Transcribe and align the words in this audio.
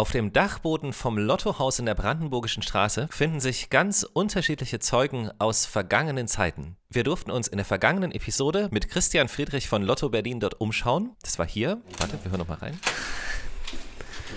Auf 0.00 0.12
dem 0.12 0.32
Dachboden 0.32 0.94
vom 0.94 1.18
Lottohaus 1.18 1.78
in 1.78 1.84
der 1.84 1.94
Brandenburgischen 1.94 2.62
Straße 2.62 3.06
finden 3.10 3.38
sich 3.38 3.68
ganz 3.68 4.02
unterschiedliche 4.02 4.78
Zeugen 4.78 5.30
aus 5.38 5.66
vergangenen 5.66 6.26
Zeiten. 6.26 6.76
Wir 6.88 7.04
durften 7.04 7.30
uns 7.30 7.48
in 7.48 7.58
der 7.58 7.66
vergangenen 7.66 8.10
Episode 8.10 8.70
mit 8.72 8.88
Christian 8.88 9.28
Friedrich 9.28 9.68
von 9.68 9.82
Lotto 9.82 10.08
Berlin 10.08 10.40
dort 10.40 10.58
umschauen. 10.58 11.10
Das 11.22 11.38
war 11.38 11.46
hier. 11.46 11.82
Warte, 11.98 12.18
wir 12.22 12.30
hören 12.30 12.38
nochmal 12.38 12.56
rein. 12.56 12.80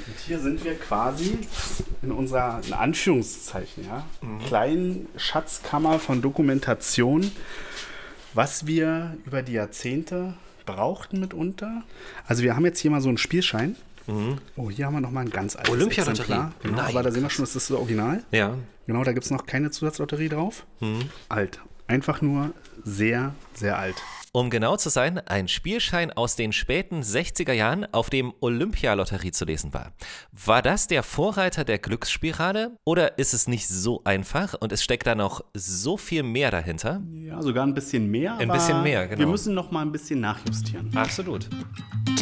Und 0.06 0.20
hier 0.28 0.40
sind 0.40 0.66
wir 0.66 0.78
quasi 0.78 1.40
in 2.02 2.12
unserer, 2.12 2.60
in 2.68 2.74
Anführungszeichen, 2.74 3.86
ja, 3.86 4.06
kleinen 4.46 5.08
Schatzkammer 5.16 5.98
von 6.00 6.22
Dokumentation, 6.22 7.32
was 8.34 8.68
wir 8.68 9.16
über 9.26 9.42
die 9.42 9.54
Jahrzehnte 9.54 10.34
brauchten 10.66 11.22
mitunter. 11.22 11.84
Also 12.28 12.44
wir 12.44 12.58
haben 12.58 12.66
jetzt 12.66 12.80
hier 12.80 12.92
mal 12.92 13.00
so 13.00 13.08
einen 13.08 13.18
Spielschein. 13.18 13.78
Oh, 14.56 14.70
hier 14.70 14.86
haben 14.86 14.94
wir 14.94 15.02
nochmal 15.02 15.26
ein 15.26 15.30
ganz 15.30 15.56
altes 15.56 15.72
Olympialotterie. 15.72 16.22
Exemplar. 16.22 16.54
Genau, 16.62 16.78
Nein, 16.78 16.90
aber 16.90 17.04
da 17.04 17.12
sehen 17.12 17.24
wir 17.24 17.30
schon, 17.30 17.44
das 17.46 17.56
ist 17.56 17.70
das 17.70 17.78
Original. 17.78 18.24
Ja. 18.32 18.58
Genau, 18.88 19.04
da 19.04 19.14
gibt 19.14 19.26
es 19.26 19.32
noch 19.32 19.46
keine 19.46 19.72
Zusatzlotterie 19.72 20.30
drauf. 20.30 20.66
Alt. 21.30 21.60
Einfach 21.88 22.22
nur 22.22 22.54
sehr, 22.84 23.36
sehr 23.54 23.78
alt. 23.78 23.96
Um 24.36 24.50
genau 24.50 24.78
zu 24.78 24.90
sein, 24.90 25.20
ein 25.20 25.48
Spielschein 25.48 26.12
aus 26.12 26.36
den 26.36 26.54
späten 26.54 27.02
60er 27.02 27.54
Jahren, 27.54 27.86
auf 27.94 28.10
dem 28.10 28.34
Olympialotterie 28.40 29.32
zu 29.32 29.46
lesen 29.46 29.76
war. 29.76 29.92
War 30.32 30.64
das 30.64 30.88
der 30.88 31.04
Vorreiter 31.04 31.64
der 31.64 31.78
Glücksspirale 31.78 32.72
oder 32.84 33.20
ist 33.20 33.36
es 33.36 33.48
nicht 33.48 33.68
so 33.68 34.02
einfach 34.06 34.56
und 34.60 34.72
es 34.72 34.84
steckt 34.84 35.06
da 35.06 35.14
noch 35.14 35.44
so 35.54 35.98
viel 35.98 36.24
mehr 36.24 36.50
dahinter? 36.50 37.04
Ja, 37.12 37.44
sogar 37.44 37.64
ein 37.68 37.76
bisschen 37.76 38.10
mehr. 38.10 38.36
Ein 38.38 38.50
aber 38.50 38.58
bisschen 38.58 38.82
mehr, 38.82 39.08
genau. 39.08 39.20
Wir 39.20 39.28
müssen 39.28 39.54
noch 39.54 39.70
mal 39.70 39.84
ein 39.84 39.92
bisschen 39.92 40.20
nachjustieren. 40.20 40.90
Absolut. 40.98 41.48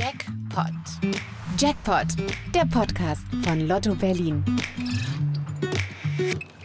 Jackpot. 0.01 1.13
Jackpot, 1.59 2.07
der 2.55 2.65
Podcast 2.65 3.21
von 3.43 3.67
Lotto 3.67 3.93
Berlin. 3.93 4.43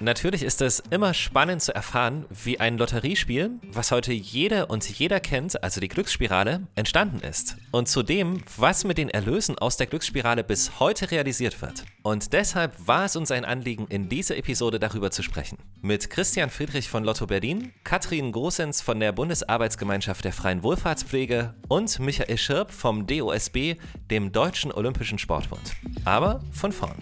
Natürlich 0.01 0.43
ist 0.43 0.61
es 0.61 0.83
immer 0.91 1.15
spannend 1.15 1.63
zu 1.63 1.75
erfahren, 1.75 2.27
wie 2.29 2.61
ein 2.61 2.77
Lotteriespiel, 2.77 3.53
was 3.73 3.91
heute 3.91 4.13
jede 4.13 4.67
und 4.67 4.87
jeder 4.89 5.21
kennt, 5.21 5.63
also 5.63 5.81
die 5.81 5.89
Glücksspirale, 5.89 6.67
entstanden 6.75 7.21
ist. 7.21 7.57
Und 7.71 7.89
zudem, 7.89 8.43
was 8.59 8.85
mit 8.85 8.99
den 8.99 9.09
Erlösen 9.09 9.59
aus 9.59 9.79
der 9.79 9.87
Glücksspirale 9.87 10.45
bis 10.45 10.81
heute 10.81 11.11
realisiert 11.11 11.63
wird. 11.63 11.85
Und 12.03 12.35
deshalb 12.35 12.75
war 12.87 13.07
es 13.07 13.17
uns 13.17 13.31
ein 13.31 13.47
Anliegen, 13.47 13.87
in 13.89 14.11
dieser 14.11 14.37
Episode 14.37 14.79
darüber 14.79 15.11
zu 15.11 15.23
sprechen. 15.23 15.59
Mit 15.81 16.11
Christian 16.11 16.51
Friedrich 16.51 16.91
von 16.91 17.03
Lotto 17.03 17.27
Berlin, 17.27 17.73
Katrin 17.83 18.33
Großens 18.33 18.83
von 18.83 19.01
der 19.01 19.13
Bundesarbeitsgemeinschaft 19.13 20.25
der 20.25 20.33
Freien 20.35 20.63
Wohlfahrtspflege 20.63 21.55
und 21.69 21.99
Michael 22.01 22.37
Schirp 22.37 22.71
vom 22.71 23.07
DOSB, 23.07 23.77
dem 24.11 24.31
Deutschen 24.31 24.73
Olympischen 24.73 25.19
Sportbund. 25.19 25.73
Aber 26.05 26.41
von 26.53 26.73
vorn. 26.73 26.97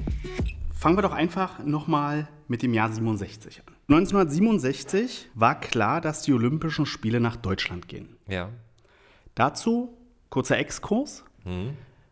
Fangen 0.85 0.99
wir 0.99 1.03
doch 1.03 1.13
einfach 1.13 1.65
nochmal 1.65 2.29
mit 2.47 2.61
dem 2.61 2.75
Jahr 2.75 2.93
67 2.93 3.63
an. 3.67 3.75
1967 3.89 5.31
war 5.33 5.59
klar, 5.59 6.03
dass 6.03 6.21
die 6.21 6.35
Olympischen 6.35 6.85
Spiele 6.85 7.21
nach 7.21 7.37
Deutschland 7.37 7.89
gehen. 7.89 8.19
Ja. 8.29 8.51
Dazu 9.35 9.97
kurzer 10.29 10.59
Exkurs. 10.59 11.25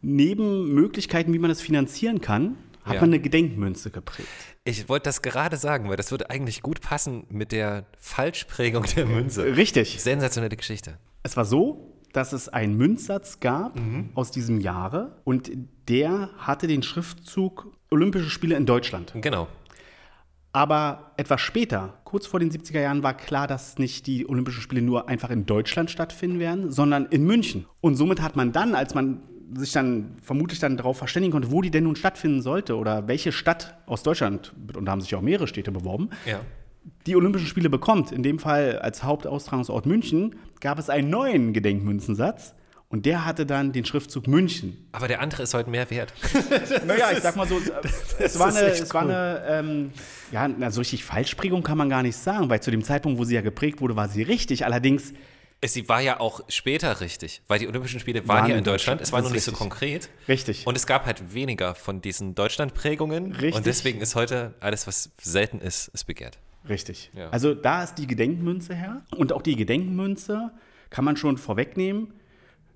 Neben 0.01 0.73
Möglichkeiten, 0.73 1.35
wie 1.35 1.39
man 1.39 1.51
es 1.51 1.61
finanzieren 1.61 2.23
kann, 2.23 2.57
hat 2.83 2.95
Ja. 2.95 3.01
man 3.03 3.11
eine 3.11 3.21
Gedenkmünze 3.21 3.91
geprägt. 3.91 4.27
Ich 4.65 4.89
wollte 4.89 5.05
das 5.05 5.21
gerade 5.21 5.59
sagen, 5.59 5.91
weil 5.91 5.99
das 5.99 6.11
würde 6.11 6.31
eigentlich 6.31 6.63
gut 6.63 6.81
passen 6.81 7.27
mit 7.29 7.53
der 7.53 7.85
Falschprägung 7.99 8.87
der 8.97 9.05
Münze. 9.05 9.55
Richtig. 9.55 10.03
Sensationelle 10.03 10.57
Geschichte. 10.57 10.97
Es 11.23 11.37
war 11.37 11.45
so, 11.45 11.93
dass 12.13 12.33
es 12.33 12.49
einen 12.49 12.77
Münzsatz 12.77 13.41
gab 13.41 13.79
aus 14.15 14.31
diesem 14.31 14.61
Jahre 14.61 15.21
und 15.25 15.51
der 15.89 16.31
hatte 16.39 16.67
den 16.67 16.83
Schriftzug 16.83 17.73
Olympische 17.91 18.31
Spiele 18.31 18.57
in 18.57 18.67
Deutschland. 18.67 19.13
Genau. 19.21 19.49
Aber 20.55 21.13
etwas 21.17 21.41
später, 21.41 21.95
kurz 22.05 22.27
vor 22.27 22.39
den 22.39 22.51
70er 22.51 22.81
Jahren, 22.81 23.03
war 23.03 23.15
klar, 23.15 23.47
dass 23.47 23.79
nicht 23.79 24.07
die 24.07 24.29
Olympischen 24.29 24.61
Spiele 24.61 24.83
nur 24.83 25.09
einfach 25.09 25.31
in 25.31 25.47
Deutschland 25.47 25.91
stattfinden 25.91 26.39
werden, 26.39 26.71
sondern 26.71 27.07
in 27.07 27.25
München. 27.25 27.67
Und 27.81 27.97
somit 27.97 28.21
hat 28.21 28.37
man 28.37 28.53
dann, 28.53 28.75
als 28.75 28.95
man 28.95 29.23
sich 29.55 29.73
dann 29.73 30.17
vermutlich 30.23 30.59
dann 30.59 30.77
darauf 30.77 30.99
verständigen 30.99 31.33
konnte, 31.33 31.51
wo 31.51 31.63
die 31.63 31.71
denn 31.71 31.85
nun 31.85 31.97
stattfinden 31.97 32.43
sollte 32.43 32.77
oder 32.77 33.09
welche 33.09 33.33
Stadt 33.33 33.77
aus 33.87 34.03
Deutschland, 34.03 34.53
und 34.77 34.85
da 34.85 34.93
haben 34.93 35.01
sich 35.01 35.11
ja 35.11 35.19
auch 35.19 35.23
mehrere 35.23 35.47
Städte 35.47 35.73
beworben, 35.73 36.11
Ja. 36.27 36.41
Die 37.07 37.17
Olympischen 37.17 37.47
Spiele 37.47 37.71
bekommt. 37.71 38.13
In 38.13 38.23
dem 38.23 38.39
Fall 38.39 38.79
als 38.79 39.03
Hauptaustragungsort 39.03 39.87
München 39.87 40.37
gab 40.61 40.79
es 40.79 40.91
einen 40.91 41.11
neuen 41.11 41.53
Gedenkmünzensatz 41.53 42.55
und 42.89 43.07
der 43.07 43.25
hatte 43.25 43.47
dann 43.47 43.73
den 43.73 43.85
Schriftzug 43.85 44.27
München. 44.27 44.89
Aber 44.93 45.09
der 45.09 45.21
andere 45.21 45.45
ist 45.45 45.55
heute 45.55 45.71
mehr 45.71 45.91
wert. 45.91 46.13
Naja, 46.87 47.11
ich 47.13 47.21
sag 47.21 47.37
mal 47.37 47.47
so, 47.49 47.59
es 48.19 48.39
war 48.39 48.49
eine, 48.49 48.61
es 48.61 48.93
war 48.93 49.03
eine 49.03 49.43
ähm, 49.49 49.93
ja, 50.31 50.49
na, 50.49 50.71
so 50.71 50.81
richtig 50.81 51.05
Falschprägung 51.05 51.63
kann 51.63 51.79
man 51.79 51.89
gar 51.89 52.03
nicht 52.03 52.17
sagen, 52.17 52.49
weil 52.51 52.61
zu 52.61 52.71
dem 52.71 52.83
Zeitpunkt, 52.83 53.19
wo 53.19 53.25
sie 53.25 53.35
ja 53.35 53.41
geprägt 53.41 53.81
wurde, 53.81 53.97
war 53.97 54.09
sie 54.09 54.23
richtig. 54.23 54.65
Allerdings, 54.65 55.13
Sie 55.65 55.89
war 55.89 56.01
ja 56.01 56.19
auch 56.19 56.41
später 56.49 57.01
richtig, 57.01 57.41
weil 57.47 57.61
die 57.61 57.69
Olympischen 57.69 58.01
Spiele 58.01 58.27
waren, 58.27 58.43
Waren 58.43 58.51
ja 58.51 58.57
in 58.57 58.65
Deutschland. 58.65 59.01
Es 59.01 59.13
war 59.13 59.23
nur 59.23 59.31
nicht 59.31 59.45
so 59.45 59.53
richtig. 59.53 59.59
konkret. 59.61 60.09
Richtig. 60.27 60.67
Und 60.67 60.77
es 60.77 60.89
gab 60.89 61.07
halt 61.07 61.35
weniger 61.35 61.77
von 61.77 62.03
diesen 62.03 62.35
Deutschlandprägungen. 62.35 63.31
Richtig. 63.31 63.55
Und 63.55 63.67
deswegen 63.67 64.01
ist 64.01 64.17
heute 64.17 64.55
alles, 64.59 64.89
was 64.89 65.13
selten 65.21 65.61
ist, 65.61 65.87
ist 65.89 66.05
begehrt. 66.05 66.39
Richtig. 66.69 67.11
Ja. 67.15 67.29
Also 67.31 67.55
da 67.55 67.83
ist 67.83 67.95
die 67.97 68.07
Gedenkmünze 68.07 68.75
her. 68.75 69.03
Und 69.17 69.33
auch 69.33 69.43
die 69.43 69.57
Gedenkmünze, 69.57 70.51
kann 70.91 71.05
man 71.05 71.17
schon 71.17 71.39
vorwegnehmen, 71.39 72.13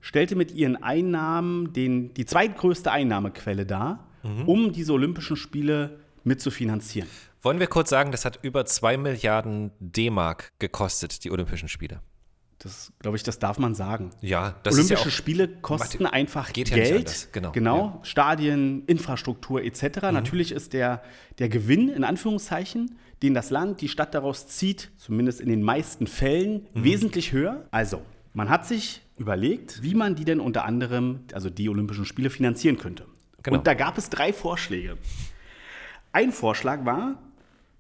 stellte 0.01 0.37
mit 0.37 0.53
ihren 0.53 0.83
Einnahmen 0.83 1.73
den, 1.73 2.15
die 2.15 2.25
zweitgrößte 2.25 2.91
Einnahmequelle 2.93 3.67
dar, 3.67 4.07
Mhm. 4.23 4.49
um 4.49 4.73
diese 4.73 4.93
Olympischen 4.93 5.37
Spiele 5.37 5.99
mitzufinanzieren. 6.25 7.09
Wollen 7.43 7.61
wir 7.61 7.67
kurz 7.69 7.91
sagen, 7.91 8.11
das 8.11 8.25
hat 8.25 8.41
über 8.43 8.65
2 8.65 8.97
Milliarden 8.97 9.71
D-Mark 9.79 10.53
gekostet, 10.59 11.23
die 11.25 11.31
Olympischen 11.31 11.69
Spiele. 11.69 12.01
Das, 12.59 12.91
glaube 13.01 13.17
ich, 13.19 13.23
das 13.23 13.39
darf 13.39 13.59
man 13.59 13.75
sagen. 13.75 14.11
Ja, 14.23 14.57
das 14.63 14.75
Olympische 14.75 14.95
ist 14.95 15.01
ja 15.05 15.07
auch, 15.07 15.11
Spiele 15.13 15.49
kosten 15.49 16.03
Macht- 16.05 16.15
einfach 16.15 16.49
ja 16.57 16.65
Geld. 16.65 16.97
anders, 16.97 17.29
genau, 17.31 17.53
genau 17.53 18.01
Stadien, 18.03 18.85
Infrastruktur 18.87 19.63
etc. 19.63 19.83
Mhm. 20.09 20.15
Natürlich 20.15 20.53
ist 20.53 20.73
der, 20.73 21.03
der 21.39 21.49
Gewinn, 21.51 21.89
in 21.91 22.03
Anführungszeichen, 22.03 22.97
den 23.23 23.35
das 23.35 23.51
Land, 23.51 23.81
die 23.81 23.89
Stadt 23.89 24.15
daraus 24.15 24.47
zieht, 24.47 24.91
zumindest 24.97 25.41
in 25.41 25.49
den 25.49 25.63
meisten 25.63 26.07
Fällen, 26.07 26.67
Mhm. 26.75 26.85
wesentlich 26.85 27.33
höher. 27.33 27.67
Also, 27.71 28.03
man 28.35 28.49
hat 28.51 28.67
sich 28.67 29.01
überlegt, 29.17 29.83
wie 29.83 29.95
man 29.95 30.15
die 30.15 30.25
denn 30.25 30.41
unter 30.41 30.65
anderem, 30.65 31.21
also 31.33 31.49
die 31.49 31.69
Olympischen 31.69 32.05
Spiele, 32.05 32.29
finanzieren 32.31 32.77
könnte. 32.79 33.07
Genau. 33.43 33.59
Und 33.59 33.67
da 33.67 33.75
gab 33.75 33.97
es 33.97 34.11
drei 34.11 34.33
Vorschläge. 34.33 34.99
Ein 36.13 36.33
Vorschlag 36.33 36.85
war, 36.85 37.23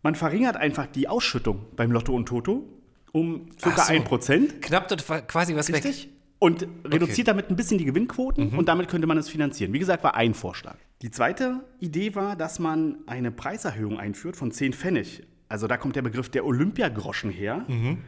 man 0.02 0.14
verringert 0.14 0.56
einfach 0.56 0.86
die 0.86 1.08
Ausschüttung 1.08 1.66
beim 1.76 1.90
Lotto 1.92 2.14
und 2.14 2.26
Toto 2.26 2.64
um 3.12 3.48
ca. 3.60 3.70
so. 3.70 3.92
1%. 3.92 4.60
Knapp 4.62 4.88
dort 4.88 5.08
war 5.08 5.22
quasi 5.22 5.54
was 5.56 5.68
Richtig. 5.72 6.04
weg. 6.06 6.12
Und 6.38 6.66
reduziert 6.84 7.28
damit 7.28 7.48
ein 7.50 7.56
bisschen 7.56 7.78
die 7.78 7.86
Gewinnquoten 7.86 8.50
Mhm. 8.52 8.58
und 8.58 8.68
damit 8.68 8.88
könnte 8.88 9.06
man 9.06 9.16
es 9.16 9.28
finanzieren. 9.28 9.72
Wie 9.72 9.78
gesagt, 9.78 10.04
war 10.04 10.14
ein 10.14 10.34
Vorschlag. 10.34 10.76
Die 11.02 11.10
zweite 11.10 11.60
Idee 11.80 12.14
war, 12.14 12.36
dass 12.36 12.58
man 12.58 12.96
eine 13.06 13.30
Preiserhöhung 13.30 13.98
einführt 13.98 14.36
von 14.36 14.50
10 14.50 14.72
Pfennig. 14.72 15.22
Also 15.48 15.66
da 15.66 15.76
kommt 15.76 15.94
der 15.96 16.02
Begriff 16.02 16.28
der 16.30 16.44
Olympiagroschen 16.44 17.30
her. 17.30 17.64
Mhm. 17.68 17.98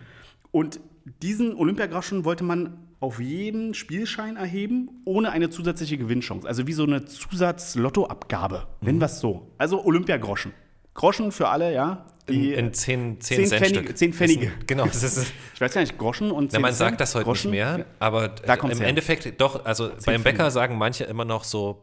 Und 0.50 0.80
diesen 1.22 1.54
Olympiagroschen 1.54 2.24
wollte 2.24 2.44
man 2.44 2.78
auf 3.00 3.20
jeden 3.20 3.74
Spielschein 3.74 4.36
erheben, 4.36 4.90
ohne 5.04 5.30
eine 5.30 5.50
zusätzliche 5.50 5.98
Gewinnchance. 5.98 6.48
Also 6.48 6.66
wie 6.66 6.72
so 6.72 6.82
eine 6.84 7.04
Zusatz-Lottoabgabe. 7.04 8.66
Mhm. 8.80 8.86
Nennen 8.86 9.00
wir 9.00 9.06
es 9.06 9.20
so. 9.20 9.52
Also 9.58 9.84
Olympiagroschen. 9.84 10.52
Groschen 10.94 11.30
für 11.30 11.48
alle, 11.48 11.72
ja. 11.72 12.06
Die, 12.28 12.52
In 12.52 12.74
10, 12.74 13.20
10 13.20 13.20
Zehn 13.20 13.46
Cent 13.46 13.62
Pfennige- 13.62 13.84
Stück. 13.84 13.96
zehn 13.96 14.12
Pfennige. 14.12 14.46
Sind- 14.48 14.66
Genau, 14.68 14.84
das 14.86 15.02
ist, 15.02 15.32
ich 15.54 15.60
weiß 15.60 15.72
gar 15.72 15.80
nicht, 15.80 15.96
Groschen 15.96 16.30
und 16.30 16.46
na, 16.46 16.50
10 16.50 16.60
man 16.62 16.70
Cent? 16.72 16.78
sagt 16.78 17.00
das 17.00 17.14
heute 17.14 17.24
Groschen? 17.24 17.50
nicht 17.52 17.60
mehr, 17.60 17.86
aber 18.00 18.28
Da 18.28 18.54
im 18.54 18.70
her. 18.78 18.86
Endeffekt 18.88 19.40
doch, 19.40 19.64
also 19.64 19.90
beim. 20.04 20.22
Bäcker 20.22 20.50
sagen 20.50 20.76
manche 20.76 21.04
immer 21.04 21.24
noch 21.24 21.44
so, 21.44 21.82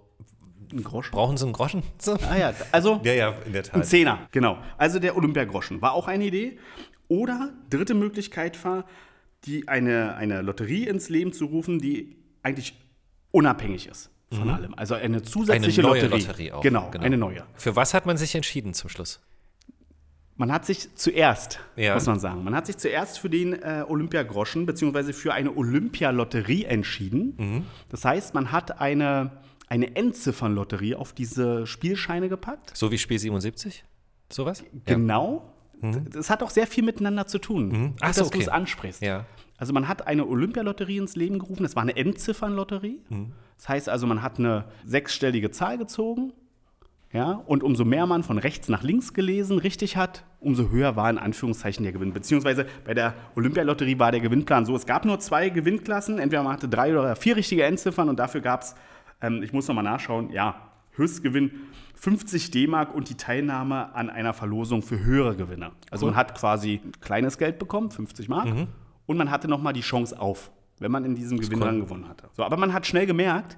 Ein 0.75 0.83
Groschen? 0.83 1.11
brauchen 1.11 1.37
sie 1.37 1.45
einen 1.45 1.53
Groschen? 1.53 1.83
So. 1.99 2.13
Ah 2.29 2.37
ja, 2.37 2.53
also 2.71 2.99
Ja, 3.03 3.13
ja, 3.13 3.29
in 3.45 3.53
der 3.53 3.63
ein 3.63 3.69
Tat. 3.71 3.85
Zehner, 3.85 4.27
genau. 4.31 4.57
Also 4.77 4.99
der 4.99 5.15
Olympiagroschen 5.15 5.81
war 5.81 5.93
auch 5.93 6.07
eine 6.07 6.25
Idee. 6.25 6.59
Oder 7.07 7.53
dritte 7.69 7.93
Möglichkeit 7.93 8.63
war, 8.65 8.85
die 9.45 9.67
eine, 9.67 10.15
eine 10.15 10.41
Lotterie 10.41 10.87
ins 10.87 11.07
Leben 11.09 11.31
zu 11.33 11.45
rufen, 11.45 11.79
die 11.79 12.15
eigentlich 12.43 12.73
unabhängig 13.31 13.87
ist 13.87 14.09
von 14.31 14.49
allem. 14.49 14.73
Also 14.73 14.95
eine 14.95 15.21
zusätzliche 15.21 15.81
Mhm. 15.81 15.87
Eine 15.87 15.93
neue 15.99 16.01
Lotterie. 16.09 16.21
Lotterie 16.27 16.51
auch, 16.51 16.61
Genau, 16.61 16.89
genau. 16.91 17.03
eine 17.05 17.17
neue. 17.17 17.43
Für 17.55 17.75
was 17.75 17.93
hat 17.93 18.05
man 18.05 18.17
sich 18.17 18.35
entschieden 18.35 18.73
zum 18.73 18.89
Schluss? 18.89 19.21
Man 20.35 20.51
hat 20.51 20.65
sich 20.65 20.93
zuerst, 20.95 21.59
Ja. 21.77 21.93
muss 21.93 22.07
man 22.07 22.19
sagen, 22.19 22.43
man 22.43 22.53
hat 22.55 22.65
sich 22.65 22.75
zuerst 22.77 23.19
für 23.19 23.29
den 23.29 23.53
äh, 23.53 23.85
Olympiagroschen 23.87 24.65
beziehungsweise 24.65 25.13
für 25.13 25.33
eine 25.33 25.55
Olympialotterie 25.55 26.65
entschieden. 26.65 27.35
Mhm. 27.37 27.63
Das 27.89 28.03
heißt, 28.03 28.33
man 28.33 28.51
hat 28.51 28.81
eine, 28.81 29.31
eine 29.75 29.95
Endziffernlotterie 29.95 30.95
auf 30.95 31.13
diese 31.13 31.67
Spielscheine 31.67 32.29
gepackt. 32.29 32.75
So 32.75 32.91
wie 32.91 32.97
Spiel 32.97 33.19
77? 33.19 33.83
Sowas? 34.31 34.63
Genau. 34.85 35.51
Das 36.11 36.29
hat 36.29 36.41
auch 36.41 36.49
sehr 36.49 36.65
viel 36.65 36.83
miteinander 36.83 37.27
zu 37.27 37.37
tun. 37.37 37.67
Mhm. 37.67 37.93
Ach 37.99 38.13
so, 38.13 38.21
dass 38.21 38.29
du 38.31 38.37
okay. 38.37 38.43
es 38.43 38.49
ansprichst. 38.49 39.01
Ja. 39.01 39.25
Also 39.57 39.73
man 39.73 39.87
hat 39.87 40.07
eine 40.07 40.25
Olympialotterie 40.25 40.97
ins 40.97 41.15
Leben 41.15 41.39
gerufen. 41.39 41.63
Das 41.63 41.75
war 41.75 41.83
eine 41.83 41.95
Endziffernlotterie. 41.95 43.01
Mhm. 43.09 43.33
Das 43.57 43.69
heißt 43.69 43.89
also, 43.89 44.07
man 44.07 44.21
hat 44.21 44.39
eine 44.39 44.65
sechsstellige 44.85 45.51
Zahl 45.51 45.77
gezogen. 45.77 46.33
Ja, 47.13 47.43
und 47.45 47.63
umso 47.63 47.85
mehr 47.85 48.05
man 48.07 48.23
von 48.23 48.37
rechts 48.37 48.67
nach 48.67 48.83
links 48.83 49.13
gelesen 49.13 49.57
richtig 49.57 49.95
hat, 49.95 50.25
umso 50.41 50.69
höher 50.69 50.97
war 50.97 51.09
in 51.09 51.17
Anführungszeichen 51.17 51.83
der 51.83 51.93
Gewinn. 51.93 52.11
Beziehungsweise 52.11 52.65
bei 52.83 52.93
der 52.93 53.13
Olympialotterie 53.35 53.97
war 53.99 54.11
der 54.11 54.19
Gewinnplan 54.19 54.65
so, 54.65 54.75
es 54.75 54.85
gab 54.85 55.05
nur 55.05 55.19
zwei 55.19 55.47
Gewinnklassen, 55.47 56.19
entweder 56.19 56.43
man 56.43 56.51
hatte 56.51 56.67
drei 56.67 56.91
oder 56.91 57.15
vier 57.15 57.37
richtige 57.37 57.63
Endziffern 57.63 58.09
und 58.09 58.19
dafür 58.19 58.41
gab 58.41 58.63
es, 58.63 58.75
ähm, 59.25 59.43
ich 59.43 59.53
muss 59.53 59.67
nochmal 59.67 59.83
nachschauen, 59.83 60.31
ja, 60.31 60.71
Höchstgewinn 60.91 61.51
50 61.95 62.51
D-Mark 62.51 62.93
und 62.93 63.09
die 63.09 63.15
Teilnahme 63.15 63.93
an 63.95 64.09
einer 64.09 64.33
Verlosung 64.33 64.81
für 64.81 65.03
höhere 65.03 65.35
Gewinne. 65.35 65.71
Also 65.91 66.05
man 66.05 66.15
hat 66.15 66.37
quasi 66.37 66.81
kleines 67.01 67.37
Geld 67.37 67.59
bekommen, 67.59 67.91
50 67.91 68.29
Mark, 68.29 68.47
und 69.05 69.17
man 69.17 69.31
hatte 69.31 69.47
nochmal 69.47 69.73
die 69.73 69.81
Chance 69.81 70.19
auf, 70.19 70.51
wenn 70.79 70.91
man 70.91 71.05
in 71.05 71.15
diesem 71.15 71.39
Gewinn 71.39 71.59
cool. 71.59 71.65
dann 71.65 71.79
gewonnen 71.79 72.07
hatte. 72.07 72.29
So, 72.33 72.43
aber 72.43 72.57
man 72.57 72.73
hat 72.73 72.85
schnell 72.85 73.05
gemerkt, 73.05 73.57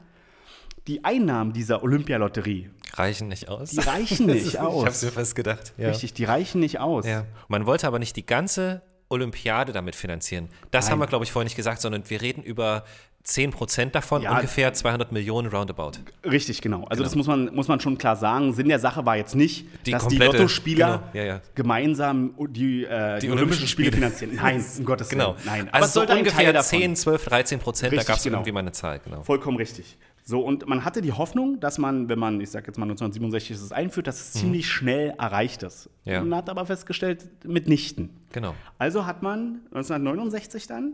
die 0.87 1.03
Einnahmen 1.03 1.51
dieser 1.51 1.83
Olympialotterie, 1.83 2.69
Reichen 2.93 3.27
nicht 3.27 3.49
aus. 3.49 3.71
die 3.71 3.79
reichen 3.79 4.27
nicht 4.27 4.57
aus. 4.57 4.75
Ich 4.81 4.85
hab's 4.85 5.03
mir 5.03 5.11
fast 5.11 5.35
gedacht. 5.35 5.73
Ja. 5.77 5.89
Richtig, 5.89 6.13
die 6.13 6.23
reichen 6.23 6.61
nicht 6.61 6.79
aus. 6.79 7.05
Ja. 7.05 7.25
Man 7.49 7.65
wollte 7.65 7.87
aber 7.87 7.99
nicht 7.99 8.15
die 8.15 8.25
ganze 8.25 8.81
Olympiade 9.09 9.73
damit 9.73 9.95
finanzieren. 9.95 10.49
Das 10.71 10.85
Nein. 10.85 10.93
haben 10.93 10.99
wir, 10.99 11.07
glaube 11.07 11.25
ich, 11.25 11.31
vorhin 11.31 11.45
nicht 11.45 11.55
gesagt, 11.55 11.81
sondern 11.81 12.09
wir 12.09 12.21
reden 12.21 12.43
über 12.43 12.83
10% 13.27 13.91
davon, 13.91 14.21
Ja. 14.21 14.35
ungefähr 14.35 14.73
200 14.73 15.11
Millionen 15.11 15.49
roundabout. 15.49 15.91
Richtig, 16.23 16.61
genau. 16.61 16.85
Also 16.85 17.03
das 17.03 17.13
muss 17.15 17.27
man, 17.27 17.53
muss 17.53 17.67
man 17.67 17.79
schon 17.81 17.97
klar 17.97 18.15
sagen. 18.15 18.53
Sinn 18.53 18.69
der 18.69 18.79
Sache 18.79 19.05
war 19.05 19.17
jetzt 19.17 19.35
nicht, 19.35 19.67
Die 19.85 19.91
dass 19.91 20.03
komplette- 20.03 20.31
die 20.31 20.37
Lottospieler 20.37 21.03
genau, 21.13 21.25
ja, 21.25 21.33
ja. 21.35 21.41
gemeinsam 21.53 22.33
die, 22.49 22.85
äh, 22.85 23.19
die, 23.19 23.29
Olympischen 23.29 23.67
Spiele 23.67 23.91
finanzieren. 23.91 24.35
Nein, 24.35 24.63
um 24.77 24.85
Gottes 24.85 25.09
Genau. 25.09 25.35
Willen. 25.35 25.45
Nein. 25.45 25.69
Also 25.73 25.85
es 25.87 25.93
so 25.93 25.99
ein 26.13 26.17
ungefähr 26.19 26.53
davon. 26.53 26.79
10, 26.79 26.95
12, 26.95 27.25
13 27.25 27.59
Prozent, 27.59 27.93
da 27.97 28.03
gab 28.03 28.17
es 28.17 28.23
genau. 28.23 28.37
irgendwie 28.37 28.51
mal 28.53 28.59
eine 28.61 28.71
Zahl, 28.71 28.99
genau. 29.03 29.23
Vollkommen 29.23 29.57
richtig. 29.57 29.97
So, 30.23 30.41
und 30.41 30.67
man 30.67 30.83
hatte 30.83 31.01
die 31.01 31.13
Hoffnung, 31.13 31.59
dass 31.61 31.77
man, 31.77 32.09
wenn 32.09 32.19
man, 32.19 32.41
ich 32.41 32.49
sag 32.49 32.67
jetzt 32.67 32.77
mal 32.77 32.83
1967 32.83 33.51
es 33.55 33.71
einführt, 33.71 34.07
dass 34.07 34.19
es 34.19 34.33
ziemlich 34.33 34.67
schnell 34.69 35.13
erreicht 35.17 35.63
ist. 35.63 35.89
Mhm. 36.05 36.11
Ja. 36.11 36.21
Man 36.23 36.37
hat 36.37 36.49
aber 36.49 36.65
festgestellt, 36.65 37.25
mitnichten. 37.45 38.09
Genau. 38.33 38.53
Also 38.77 39.05
hat 39.05 39.21
man 39.23 39.61
1969 39.71 40.67
dann 40.67 40.93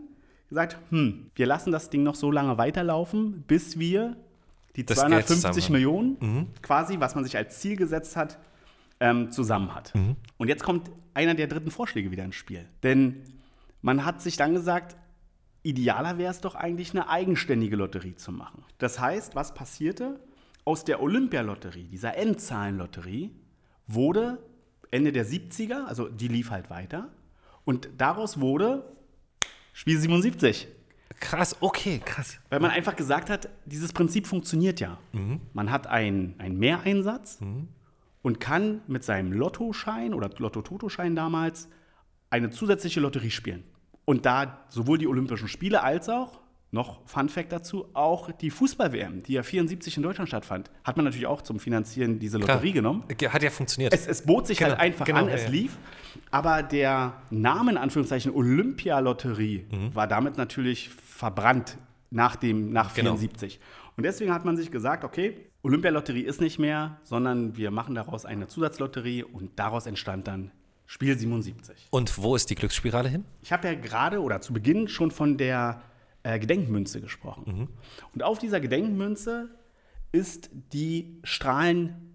gesagt, 0.54 0.78
hm, 0.90 1.30
wir 1.34 1.46
lassen 1.46 1.72
das 1.72 1.90
Ding 1.90 2.02
noch 2.02 2.14
so 2.14 2.30
lange 2.30 2.56
weiterlaufen, 2.58 3.42
bis 3.46 3.78
wir 3.78 4.16
die 4.76 4.86
Das 4.86 4.98
Geld 4.98 5.26
250 5.26 5.26
zusammen 5.26 5.64
haben. 5.64 5.72
Millionen 5.72 6.48
quasi, 6.62 7.00
was 7.00 7.14
man 7.14 7.24
sich 7.24 7.36
als 7.36 7.60
Ziel 7.60 7.76
gesetzt 7.76 8.16
hat, 8.16 8.38
ähm, 9.00 9.30
zusammen 9.30 9.74
hat. 9.74 9.94
Mhm. 9.94 10.16
Und 10.38 10.48
jetzt 10.48 10.62
kommt 10.62 10.90
einer 11.12 11.34
der 11.34 11.46
dritten 11.46 11.70
Vorschläge 11.70 12.10
wieder 12.10 12.24
ins 12.24 12.36
Spiel. 12.36 12.64
Denn 12.82 13.22
man 13.82 14.04
hat 14.04 14.22
sich 14.22 14.36
dann 14.36 14.54
gesagt, 14.54 14.96
idealer 15.62 16.18
wäre 16.18 16.30
es 16.30 16.40
doch 16.40 16.54
eigentlich 16.54 16.90
eine 16.92 17.08
eigenständige 17.08 17.76
Lotterie 17.76 18.14
zu 18.14 18.32
machen. 18.32 18.64
Das 18.78 19.00
heißt, 19.00 19.34
was 19.34 19.54
passierte? 19.54 20.20
Aus 20.64 20.84
der 20.84 21.02
Olympialotterie, 21.02 21.84
dieser 21.84 22.16
Endzahlenlotterie, 22.16 23.30
wurde 23.86 24.38
Ende 24.90 25.12
der 25.12 25.26
70er, 25.26 25.84
also 25.84 26.08
die 26.08 26.28
lief 26.28 26.50
halt 26.50 26.70
weiter, 26.70 27.08
und 27.64 27.88
daraus 27.98 28.40
wurde 28.40 28.84
Spiel 29.74 29.98
77. 29.98 30.68
Krass, 31.20 31.56
okay, 31.60 32.00
krass. 32.02 32.38
Weil 32.48 32.60
man 32.60 32.70
einfach 32.70 32.94
gesagt 32.96 33.28
hat, 33.28 33.48
dieses 33.66 33.92
Prinzip 33.92 34.26
funktioniert 34.26 34.78
ja. 34.80 34.98
Man 35.52 35.70
hat 35.70 35.88
einen 35.88 36.38
einen 36.38 36.58
Mehreinsatz 36.58 37.40
und 38.22 38.40
kann 38.40 38.80
mit 38.86 39.04
seinem 39.04 39.32
Lottoschein 39.32 40.14
oder 40.14 40.30
Lotto-Toto-Schein 40.36 41.16
damals 41.16 41.68
eine 42.30 42.50
zusätzliche 42.50 43.00
Lotterie 43.00 43.30
spielen. 43.30 43.64
Und 44.04 44.26
da 44.26 44.64
sowohl 44.68 44.98
die 44.98 45.08
Olympischen 45.08 45.48
Spiele 45.48 45.82
als 45.82 46.08
auch, 46.08 46.40
noch 46.74 47.00
Fun 47.06 47.28
Fact 47.30 47.52
dazu, 47.52 47.86
auch 47.94 48.30
die 48.32 48.50
Fußball-WM, 48.50 49.22
die 49.22 49.32
ja 49.34 49.42
74 49.42 49.96
in 49.96 50.02
Deutschland 50.02 50.28
stattfand, 50.28 50.70
hat 50.82 50.96
man 50.96 51.04
natürlich 51.04 51.26
auch 51.26 51.40
zum 51.40 51.58
Finanzieren 51.60 52.18
diese 52.18 52.38
Klar. 52.38 52.56
Lotterie 52.56 52.72
genommen. 52.72 53.04
Hat 53.30 53.42
ja 53.42 53.50
funktioniert. 53.50 53.94
Es, 53.94 54.06
es 54.06 54.22
bot 54.26 54.46
sich 54.46 54.58
Genau, 54.58 54.70
halt 54.70 54.80
einfach 54.80 55.06
genau, 55.06 55.20
an, 55.20 55.28
ja, 55.28 55.34
es 55.34 55.44
ja. 55.44 55.48
lief. 55.50 55.78
Aber 56.30 56.62
der 56.62 57.14
Name 57.30 57.70
in 57.70 57.76
Anführungszeichen 57.78 58.32
Olympialotterie 58.34 59.64
Mhm. 59.70 59.94
war 59.94 60.06
damit 60.06 60.36
natürlich 60.36 60.90
verbrannt 60.90 61.78
nach, 62.10 62.36
dem, 62.36 62.72
nach 62.72 62.92
Genau. 62.94 63.16
74. 63.16 63.60
Und 63.96 64.04
deswegen 64.04 64.32
hat 64.32 64.44
man 64.44 64.56
sich 64.56 64.70
gesagt, 64.70 65.04
okay, 65.04 65.36
Olympialotterie 65.62 66.22
ist 66.22 66.40
nicht 66.40 66.58
mehr, 66.58 66.98
sondern 67.04 67.56
wir 67.56 67.70
machen 67.70 67.94
daraus 67.94 68.24
eine 68.26 68.48
Zusatzlotterie 68.48 69.22
und 69.24 69.58
daraus 69.58 69.86
entstand 69.86 70.26
dann 70.26 70.50
Spiel 70.86 71.16
77. 71.16 71.86
Und 71.90 72.18
wo 72.18 72.36
ist 72.36 72.50
die 72.50 72.54
Glücksspirale 72.56 73.08
hin? 73.08 73.24
Ich 73.42 73.52
habe 73.52 73.68
ja 73.68 73.74
gerade 73.74 74.20
oder 74.20 74.40
zu 74.42 74.52
Beginn 74.52 74.88
schon 74.88 75.10
von 75.10 75.38
der 75.38 75.80
äh, 76.24 76.38
Gedenkmünze 76.40 77.00
gesprochen. 77.00 77.44
Mhm. 77.46 77.68
Und 78.12 78.22
auf 78.24 78.38
dieser 78.38 78.60
Gedenkmünze 78.60 79.50
ist 80.10 80.50
die 80.72 81.20
Strahlen, 81.22 82.14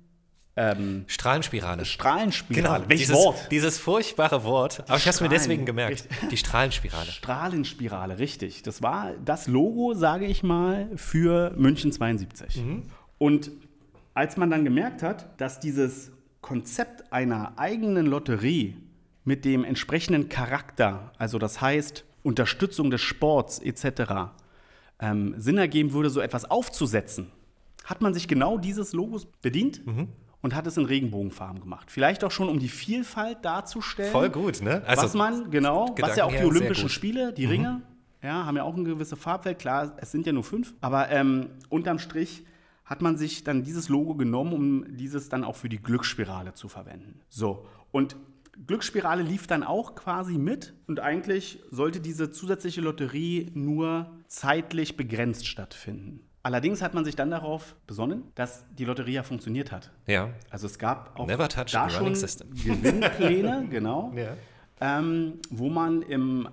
ähm, 0.56 1.06
Strahlenspirale. 1.08 1.86
Strahlenspirale. 1.86 2.90
Welches 2.90 3.08
Genau, 3.08 3.16
dieses, 3.16 3.26
Wort? 3.26 3.52
Dieses 3.52 3.78
furchtbare 3.78 4.44
Wort. 4.44 4.82
Aber 4.88 4.98
ich 4.98 5.04
habe 5.04 5.12
es 5.12 5.22
mir 5.22 5.30
deswegen 5.30 5.66
gemerkt. 5.66 5.92
richtig. 6.10 6.30
Die 6.30 6.38
Strahlenspirale. 6.38 7.12
Strahlenspirale, 7.12 8.20
richtig. 8.20 8.64
Das 8.64 8.82
war 8.82 9.14
das 9.24 9.48
Logo, 9.48 9.94
sage 9.94 10.26
ich 10.26 10.44
mal, 10.44 10.90
für 10.98 11.54
München 11.56 11.94
72. 11.94 12.62
Und 13.18 13.52
als 14.14 14.36
man 14.36 14.50
dann 14.50 14.66
gemerkt 14.66 15.02
hat, 15.02 15.40
dass 15.40 15.62
dieses 15.62 16.12
Konzept 16.42 17.14
einer 17.14 17.58
eigenen 17.58 18.06
Lotterie 18.06 18.76
mit 19.24 19.46
dem 19.46 19.64
entsprechenden 19.64 20.28
Charakter, 20.28 21.14
also 21.18 21.38
das 21.38 21.62
heißt 21.62 22.04
Unterstützung 22.24 22.92
des 22.92 23.02
Sports 23.02 23.60
etc., 23.60 24.32
ähm, 25.02 25.36
Sinn 25.38 25.58
ergeben 25.58 25.94
würde, 25.94 26.10
so 26.10 26.20
etwas 26.20 26.50
aufzusetzen, 26.50 27.32
hat 27.86 28.02
man 28.02 28.14
sich 28.14 28.28
genau 28.28 28.58
dieses 28.58 28.94
Logos 28.94 29.26
bedient 29.26 29.82
und 30.42 30.56
hat 30.56 30.68
es 30.68 30.78
in 30.78 30.86
Regenbogenfarben 30.86 31.60
gemacht. 31.60 31.90
Vielleicht 31.92 32.24
auch 32.24 32.32
schon, 32.32 32.50
um 32.50 32.60
die 32.60 32.68
Vielfalt 32.68 33.44
darzustellen 33.44 34.12
Voll 34.12 34.30
gut, 34.30 34.62
ne? 34.62 34.84
Also, 34.86 35.04
was 35.04 35.14
man, 35.14 35.50
genau, 35.52 35.96
was 36.00 36.16
ja 36.16 36.26
auch 36.26 36.30
die 36.30 36.36
Gedanken 36.38 36.58
Olympischen. 36.58 36.86
Mhm. 36.86 36.90
Spiele, 36.90 37.34
die 37.34 37.46
Ringe, 37.46 37.82
ja, 38.22 38.46
haben 38.46 38.58
ja 38.58 38.64
auch 38.64 38.76
eine 38.76 38.84
gewisse 38.84 39.16
Farbwelt. 39.16 39.60
Klar, 39.60 39.94
es 39.98 40.12
sind 40.12 40.26
ja 40.26 40.34
nur 40.34 40.44
fünf, 40.44 40.74
aber 40.82 41.10
ähm, 41.10 41.50
unterm 41.70 42.00
Strich 42.00 42.44
hat 42.86 43.02
man 43.02 43.18
sich 43.18 43.44
dann 43.44 43.64
dieses 43.64 43.88
Logo 43.88 44.16
genommen, 44.16 44.54
um 44.54 44.98
dieses 44.98 45.30
dann 45.30 45.44
auch 45.44 45.56
für 45.56 45.70
die 45.70 45.78
Glücksspirale 45.78 46.54
zu 46.54 46.68
verwenden. 46.70 47.22
So, 47.30 47.66
und 47.92 48.16
Glücksspirale 48.68 49.24
lief 49.24 49.48
dann 49.48 49.64
auch 49.64 49.96
quasi 49.96 50.38
mit 50.38 50.74
und 50.88 51.00
eigentlich 51.00 51.60
sollte 51.72 52.00
diese 52.02 52.32
zusätzliche 52.32 52.82
Lotterie 52.82 53.52
nur 53.54 54.12
zeitlich 54.28 54.98
begrenzt 54.98 55.48
stattfinden. 55.48 56.22
Allerdings 56.44 56.82
hat 56.82 56.94
man 56.94 57.04
sich 57.06 57.16
dann 57.16 57.32
darauf 57.32 57.76
besonnen, 57.86 58.24
dass 58.36 58.64
die 58.76 58.86
Lotterie 58.86 59.14
ja 59.14 59.24
funktioniert 59.24 59.72
hat. 59.72 59.92
ja. 60.08 60.30
Also 60.50 60.68
es 60.68 60.80
gab 60.80 61.20
auch 61.20 61.28
Never 61.28 61.48
touch 61.50 61.72
da 61.72 61.82
a 61.84 61.88
running 61.88 62.00
schon 62.00 62.16
system. 62.16 62.50
Gewinnpläne, 62.64 63.68
genau, 63.70 64.14
Ja. 64.16 64.36
ähm, 64.82 65.34
wo 65.50 65.70
man 65.70 66.02
im 66.02 66.48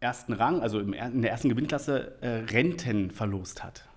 ersten 0.00 0.32
Rang, 0.34 0.60
also 0.60 0.80
im, 0.80 0.92
in 0.92 1.22
der 1.22 1.30
ersten 1.30 1.48
Gewinnklasse, 1.48 2.18
äh, 2.20 2.28
Renten 2.52 3.10
verlost 3.10 3.64
hat. 3.64 3.88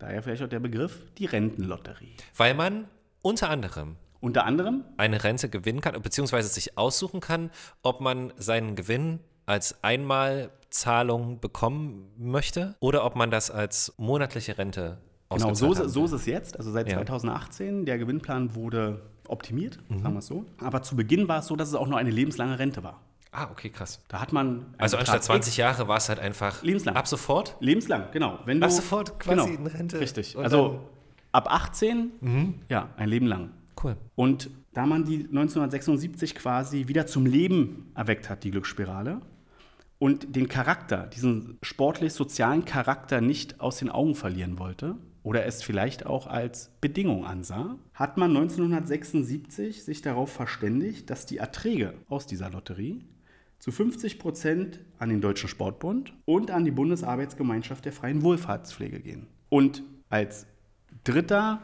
Daher 0.00 0.22
vielleicht 0.22 0.42
auch 0.42 0.48
der 0.48 0.60
Begriff 0.60 1.06
die 1.18 1.26
Rentenlotterie. 1.26 2.16
Weil 2.36 2.54
man 2.54 2.86
unter 3.22 3.48
anderem 3.50 3.96
Unter 4.24 4.44
anderem, 4.46 4.84
eine 4.96 5.22
Rente 5.22 5.48
gewinnen 5.50 5.80
kann, 5.82 6.00
beziehungsweise 6.00 6.48
sich 6.48 6.78
aussuchen 6.78 7.20
kann, 7.20 7.50
ob 7.82 8.00
man 8.00 8.32
seinen 8.36 8.74
Gewinn 8.74 9.20
als 9.46 9.82
Einmalzahlung 9.84 11.40
bekommen 11.40 12.10
möchte 12.16 12.74
oder 12.80 13.04
ob 13.04 13.16
man 13.16 13.30
das 13.30 13.50
als 13.50 13.94
monatliche 13.98 14.56
Rente 14.58 14.98
genau, 15.30 15.52
so, 15.54 15.72
so 15.74 16.04
ist 16.04 16.12
es 16.12 16.26
jetzt. 16.26 16.56
Also 16.56 16.70
seit 16.70 16.88
Ja. 16.88 16.96
2018, 16.96 17.84
der 17.84 17.98
Gewinnplan 17.98 18.54
wurde 18.54 19.02
optimiert, 19.28 19.78
Mhm. 19.88 19.98
sagen 20.02 20.14
wir 20.14 20.18
es 20.20 20.26
so. 20.26 20.44
Aber 20.62 20.82
zu 20.82 20.96
Beginn 20.96 21.28
war 21.28 21.40
es 21.40 21.46
so, 21.46 21.56
dass 21.56 21.68
es 21.68 21.74
auch 21.74 21.86
nur 21.86 21.98
eine 21.98 22.10
lebenslange 22.10 22.58
Rente 22.58 22.82
war. 22.82 23.00
Ah, 23.32 23.48
okay, 23.50 23.68
krass. 23.68 24.00
Da 24.08 24.20
hat 24.20 24.32
man. 24.32 24.66
Also 24.78 24.96
Betrag 24.96 25.14
anstatt 25.16 25.24
20 25.24 25.50
X- 25.54 25.56
Jahre 25.56 25.88
war 25.88 25.96
es 25.96 26.08
halt 26.08 26.20
einfach 26.20 26.62
Lebenslang. 26.62 26.94
ab 26.94 27.08
sofort. 27.08 27.56
Lebenslang, 27.58 28.04
genau. 28.12 28.38
Wenn 28.44 28.60
du, 28.60 28.66
Ab 28.66 28.70
sofort 28.72 29.18
quasi 29.18 29.50
genau, 29.56 29.60
in 29.60 29.66
Rente. 29.66 29.98
Richtig. 29.98 30.36
Also 30.38 30.68
Mhm. 30.68 30.78
ab 31.32 31.48
18, 31.52 32.60
ja, 32.68 32.90
ein 32.96 33.08
Leben 33.08 33.26
lang. 33.26 33.50
Cool. 33.82 33.96
Und 34.14 34.50
da 34.72 34.86
man 34.86 35.04
die 35.04 35.16
1976 35.16 36.34
quasi 36.34 36.88
wieder 36.88 37.06
zum 37.06 37.26
Leben 37.26 37.90
erweckt 37.94 38.28
hat, 38.28 38.44
die 38.44 38.50
Glücksspirale, 38.50 39.20
und 39.98 40.36
den 40.36 40.48
Charakter, 40.48 41.06
diesen 41.06 41.58
sportlich-sozialen 41.62 42.64
Charakter 42.64 43.20
nicht 43.20 43.60
aus 43.60 43.78
den 43.78 43.90
Augen 43.90 44.14
verlieren 44.14 44.58
wollte 44.58 44.96
oder 45.22 45.46
es 45.46 45.62
vielleicht 45.62 46.04
auch 46.04 46.26
als 46.26 46.70
Bedingung 46.80 47.24
ansah, 47.24 47.78
hat 47.94 48.18
man 48.18 48.36
1976 48.36 49.84
sich 49.84 50.02
darauf 50.02 50.30
verständigt, 50.30 51.08
dass 51.08 51.26
die 51.26 51.38
Erträge 51.38 51.94
aus 52.08 52.26
dieser 52.26 52.50
Lotterie 52.50 53.04
zu 53.60 53.70
50 53.70 54.18
Prozent 54.18 54.80
an 54.98 55.08
den 55.08 55.22
Deutschen 55.22 55.48
Sportbund 55.48 56.12
und 56.26 56.50
an 56.50 56.64
die 56.64 56.70
Bundesarbeitsgemeinschaft 56.70 57.84
der 57.84 57.92
freien 57.92 58.22
Wohlfahrtspflege 58.22 59.00
gehen. 59.00 59.28
Und 59.48 59.84
als 60.10 60.46
dritter 61.04 61.62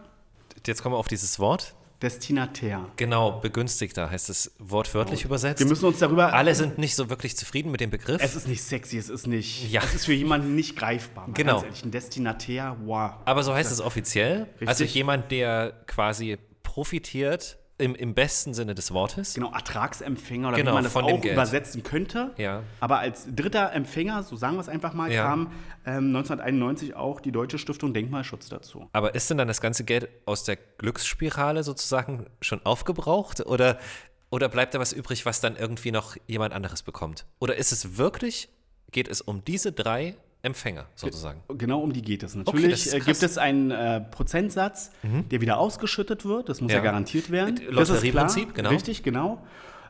Jetzt 0.66 0.82
kommen 0.82 0.94
wir 0.94 0.98
auf 0.98 1.08
dieses 1.08 1.38
Wort. 1.38 1.74
Destinatär. 2.02 2.86
Genau, 2.96 3.40
begünstigter 3.40 4.10
heißt 4.10 4.30
es 4.30 4.52
wortwörtlich 4.58 5.24
übersetzt. 5.24 5.60
Wir 5.60 5.66
müssen 5.66 5.84
uns 5.84 5.98
darüber. 5.98 6.32
Alle 6.32 6.54
sind 6.54 6.78
nicht 6.78 6.94
so 6.94 7.10
wirklich 7.10 7.36
zufrieden 7.36 7.70
mit 7.70 7.80
dem 7.80 7.90
Begriff. 7.90 8.22
Es 8.22 8.34
ist 8.34 8.48
nicht 8.48 8.62
sexy, 8.62 8.96
es 8.96 9.10
ist 9.10 9.26
nicht. 9.26 9.70
Ja. 9.70 9.82
Es 9.84 9.94
ist 9.94 10.06
für 10.06 10.14
jemanden 10.14 10.54
nicht 10.54 10.76
greifbar. 10.76 11.28
Mal 11.28 11.34
Genau. 11.34 11.54
Ganz 11.56 11.64
ehrlich, 11.64 11.84
ein 11.84 11.90
Destinatär, 11.90 12.76
wow. 12.84 13.12
aber 13.26 13.42
so 13.42 13.52
heißt 13.52 13.70
es 13.70 13.80
offiziell. 13.80 14.46
Also 14.60 14.84
Richtig. 14.84 14.94
jemand, 14.94 15.30
der 15.30 15.72
quasi 15.86 16.38
profitiert 16.62 17.58
im, 17.80 17.94
im 17.94 18.14
besten 18.14 18.54
Sinne 18.54 18.74
des 18.74 18.92
Wortes. 18.92 19.34
Genau, 19.34 19.52
Ertragsempfänger 19.52 20.48
oder 20.48 20.56
Genau, 20.56 20.70
wie 20.70 20.74
man 20.74 20.84
das 20.84 20.94
auch 20.94 21.24
übersetzen 21.24 21.82
könnte. 21.82 22.32
Ja. 22.36 22.62
Aber 22.78 22.98
als 23.00 23.26
dritter 23.34 23.72
Empfänger, 23.72 24.22
so 24.22 24.36
sagen 24.36 24.56
wir 24.56 24.60
es 24.60 24.68
einfach 24.68 24.92
mal, 24.94 25.10
Ja. 25.10 25.24
kam 25.24 25.48
ähm, 25.86 26.14
1991 26.14 26.94
auch 26.94 27.20
die 27.20 27.32
Deutsche 27.32 27.58
Stiftung 27.58 27.92
Denkmalschutz 27.94 28.48
dazu. 28.48 28.88
Aber 28.92 29.14
ist 29.14 29.28
denn 29.30 29.38
dann 29.38 29.48
das 29.48 29.60
ganze 29.60 29.84
Geld 29.84 30.08
aus 30.26 30.44
der 30.44 30.56
Glücksspirale 30.56 31.62
sozusagen 31.64 32.26
schon 32.40 32.64
aufgebraucht? 32.64 33.44
Oder, 33.46 33.78
oder 34.30 34.48
bleibt 34.48 34.74
da 34.74 34.78
was 34.78 34.92
übrig, 34.92 35.26
was 35.26 35.40
dann 35.40 35.56
irgendwie 35.56 35.90
noch 35.90 36.16
jemand 36.26 36.54
anderes 36.54 36.82
bekommt? 36.82 37.24
Oder 37.38 37.56
ist 37.56 37.72
es 37.72 37.96
wirklich, 37.96 38.48
geht 38.92 39.08
es 39.08 39.20
um 39.20 39.44
diese 39.44 39.72
drei 39.72 40.16
Empfänger 40.42 40.86
sozusagen? 40.94 41.42
Genau 41.58 41.80
um 41.80 41.92
die 41.92 42.02
geht 42.02 42.22
es. 42.22 42.34
Natürlich 42.34 42.72
ist 42.86 42.94
äh. 42.94 42.98
Mhm. 43.00 43.04
gibt 43.04 43.22
es 43.22 43.36
einen 43.38 43.70
äh, 43.70 44.00
Prozentsatz, 44.00 44.90
der 45.02 45.40
wieder 45.40 45.58
ausgeschüttet 45.58 46.24
wird. 46.24 46.48
Das 46.48 46.60
muss 46.60 46.70
ja, 46.72 46.78
Ja. 46.78 46.84
garantiert 46.84 47.30
werden. 47.30 47.58
Äh. 47.60 47.64
Lotterieprinzip, 47.70 48.54
genau. 48.54 48.70
Richtig, 48.70 49.02
genau. 49.02 49.44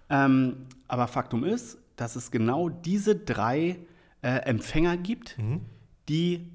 Ähm, 0.09 0.66
aber 0.88 1.07
Faktum 1.07 1.45
ist, 1.45 1.78
dass 1.97 2.16
es 2.16 2.30
genau 2.30 2.69
diese 2.69 3.14
drei 3.14 3.78
äh, 4.23 4.28
Empfänger 4.45 4.97
gibt, 4.97 5.38
Mhm. 5.38 5.61
die 6.09 6.50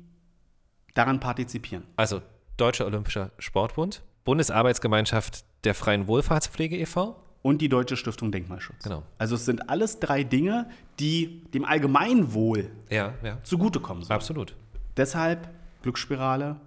daran 0.94 1.20
partizipieren. 1.20 1.84
Also 1.96 2.22
Deutscher 2.58 2.86
Olympischer 2.86 3.32
Sportbund, 3.40 4.02
Bundesarbeitsgemeinschaft 4.24 5.46
der 5.64 5.74
Freien 5.76 6.08
Wohlfahrtspflege 6.08 6.78
e.V. 6.78 7.16
Und 7.46 7.60
die 7.60 7.70
Deutsche 7.70 7.96
Stiftung 7.96 8.32
Denkmalschutz. 8.32 8.86
Genau. 8.86 9.04
Also 9.20 9.36
es 9.36 9.46
sind 9.46 9.70
alles 9.70 10.00
drei 10.00 10.24
Dinge, 10.24 10.68
die 11.00 11.44
dem 11.54 11.64
Allgemeinwohl 11.64 12.72
Ja, 12.90 13.14
ja, 13.24 13.38
zugutekommen 13.44 14.04
sollen. 14.04 14.16
absolut. 14.16 14.56
Deshalb 14.98 15.48
Glücksspirale, 15.84 16.60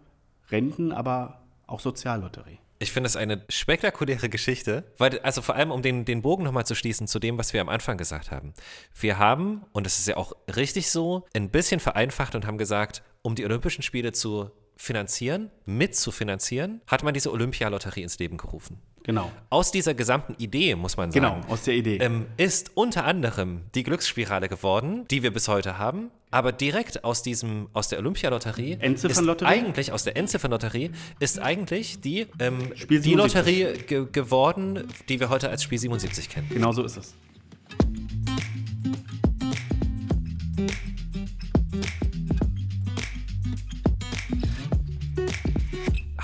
Renten, 0.53 0.93
aber 0.93 1.41
auch 1.67 1.81
Soziallotterie. 1.81 2.61
Ich 2.79 2.93
finde 2.93 3.09
es 3.09 3.17
eine 3.17 3.43
spektakuläre 3.49 4.29
Geschichte, 4.29 4.85
weil, 4.99 5.19
also 5.19 5.43
vor 5.43 5.57
allem, 5.57 5.73
um 5.73 5.83
den, 5.83 6.05
den 6.05 6.23
Bogen 6.23 6.45
nochmal 6.45 6.65
zu 6.65 6.77
schließen 6.77 7.09
zu 7.09 7.19
dem, 7.19 7.39
was 7.39 7.53
wir 7.53 7.61
am 7.61 7.69
Anfang 7.69 7.97
gesagt 7.99 8.31
haben. 8.31 8.55
Wir 8.95 9.19
haben, 9.19 9.65
und 9.73 9.85
das 9.85 9.99
ist 9.99 10.07
ja 10.07 10.17
auch 10.17 10.33
richtig 10.55 10.93
so, 10.93 11.27
ein 11.35 11.51
bisschen 11.51 11.81
vereinfacht 11.81 12.37
und 12.37 12.47
haben 12.47 12.57
gesagt, 12.57 13.03
um 13.23 13.35
die 13.35 13.45
Olympischen 13.45 13.83
Spiele 13.83 14.13
zu 14.13 14.53
finanzieren, 14.79 15.51
mitzufinanzieren, 15.67 16.81
hat 16.87 17.03
man 17.03 17.13
diese 17.13 17.31
Olympialotterie 17.33 18.03
ins 18.03 18.19
Leben 18.19 18.37
gerufen. 18.39 18.79
Genau. 19.03 19.31
Aus 19.51 19.73
dieser 19.73 19.95
gesamten 19.95 20.35
Idee, 20.39 20.75
muss 20.75 20.97
man 20.97 21.11
sagen, 21.11 21.25
Genau, 21.25 21.41
aus 21.53 21.63
der 21.65 21.75
Idee. 21.75 21.97
ähm, 21.97 22.27
ist 22.37 22.73
unter 22.75 23.05
anderem 23.05 23.63
die 23.75 23.83
Glücksspirale 23.83 24.49
geworden, 24.49 25.07
die 25.11 25.23
wir 25.23 25.33
bis 25.33 25.49
heute 25.49 25.79
haben. 25.79 26.11
Aber 26.31 26.53
direkt 26.53 27.05
aus 27.05 27.23
diesem, 27.23 27.69
aus 27.73 27.89
der 27.89 27.99
Olympialotterie, 28.01 28.79
ist 28.83 29.43
eigentlich 29.43 29.93
aus 29.93 30.05
der 30.05 30.17
Endziffernlotterie, 30.19 30.91
ist 31.21 31.39
eigentlich 31.39 32.01
die, 32.03 32.27
ähm, 32.39 32.71
die 32.91 32.99
77. 32.99 33.15
Lotterie 33.15 33.73
ge 33.87 34.07
geworden, 34.13 34.85
die 35.09 35.21
wir 35.21 35.31
heute 35.31 35.49
als 35.49 35.63
Spiel 35.63 35.79
77 35.79 36.29
kennen. 36.29 36.49
Genau 36.51 36.73
so 36.73 36.85
ist 36.85 36.99
es. 36.99 37.15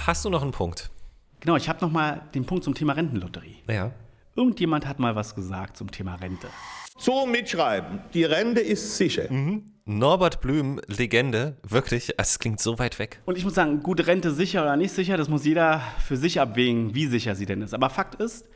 Hast 0.06 0.22
du 0.22 0.28
noch 0.28 0.42
einen 0.42 0.50
Punkt? 0.50 0.90
Genau, 1.40 1.56
ich 1.56 1.66
habe 1.66 1.80
noch 1.80 1.90
mal 1.90 2.20
den 2.34 2.44
Punkt 2.44 2.62
zum 2.62 2.74
Thema 2.74 2.92
Rentenlotterie. 2.92 3.56
Ja. 3.70 3.90
Irgendjemand 4.36 4.86
hat 4.86 4.98
mal 4.98 5.16
was 5.16 5.34
gesagt 5.34 5.78
zum 5.78 5.90
Thema 5.90 6.16
Rente. 6.16 6.46
So 6.98 7.24
mitschreiben. 7.24 8.00
Die 8.12 8.24
Rente 8.24 8.60
ist 8.60 8.98
sicher. 8.98 9.30
Norbert 9.86 10.42
Blüm, 10.42 10.78
Legende, 10.88 11.56
wirklich, 11.66 12.12
es 12.18 12.38
klingt 12.38 12.60
so 12.60 12.78
weit 12.78 12.98
weg. 12.98 13.22
Und 13.24 13.38
ich 13.38 13.44
muss 13.44 13.54
sagen, 13.54 13.82
gute 13.82 14.06
Rente 14.06 14.32
sicher 14.32 14.60
oder 14.60 14.76
nicht 14.76 14.92
sicher, 14.92 15.16
das 15.16 15.30
muss 15.30 15.46
jeder 15.46 15.80
für 16.06 16.18
sich 16.18 16.38
abwägen, 16.38 16.94
wie 16.94 17.06
sicher 17.06 17.34
sie 17.34 17.46
denn 17.46 17.62
ist. 17.62 17.72
Aber 17.72 17.88
Fakt 17.88 18.16
ist, 18.16 18.46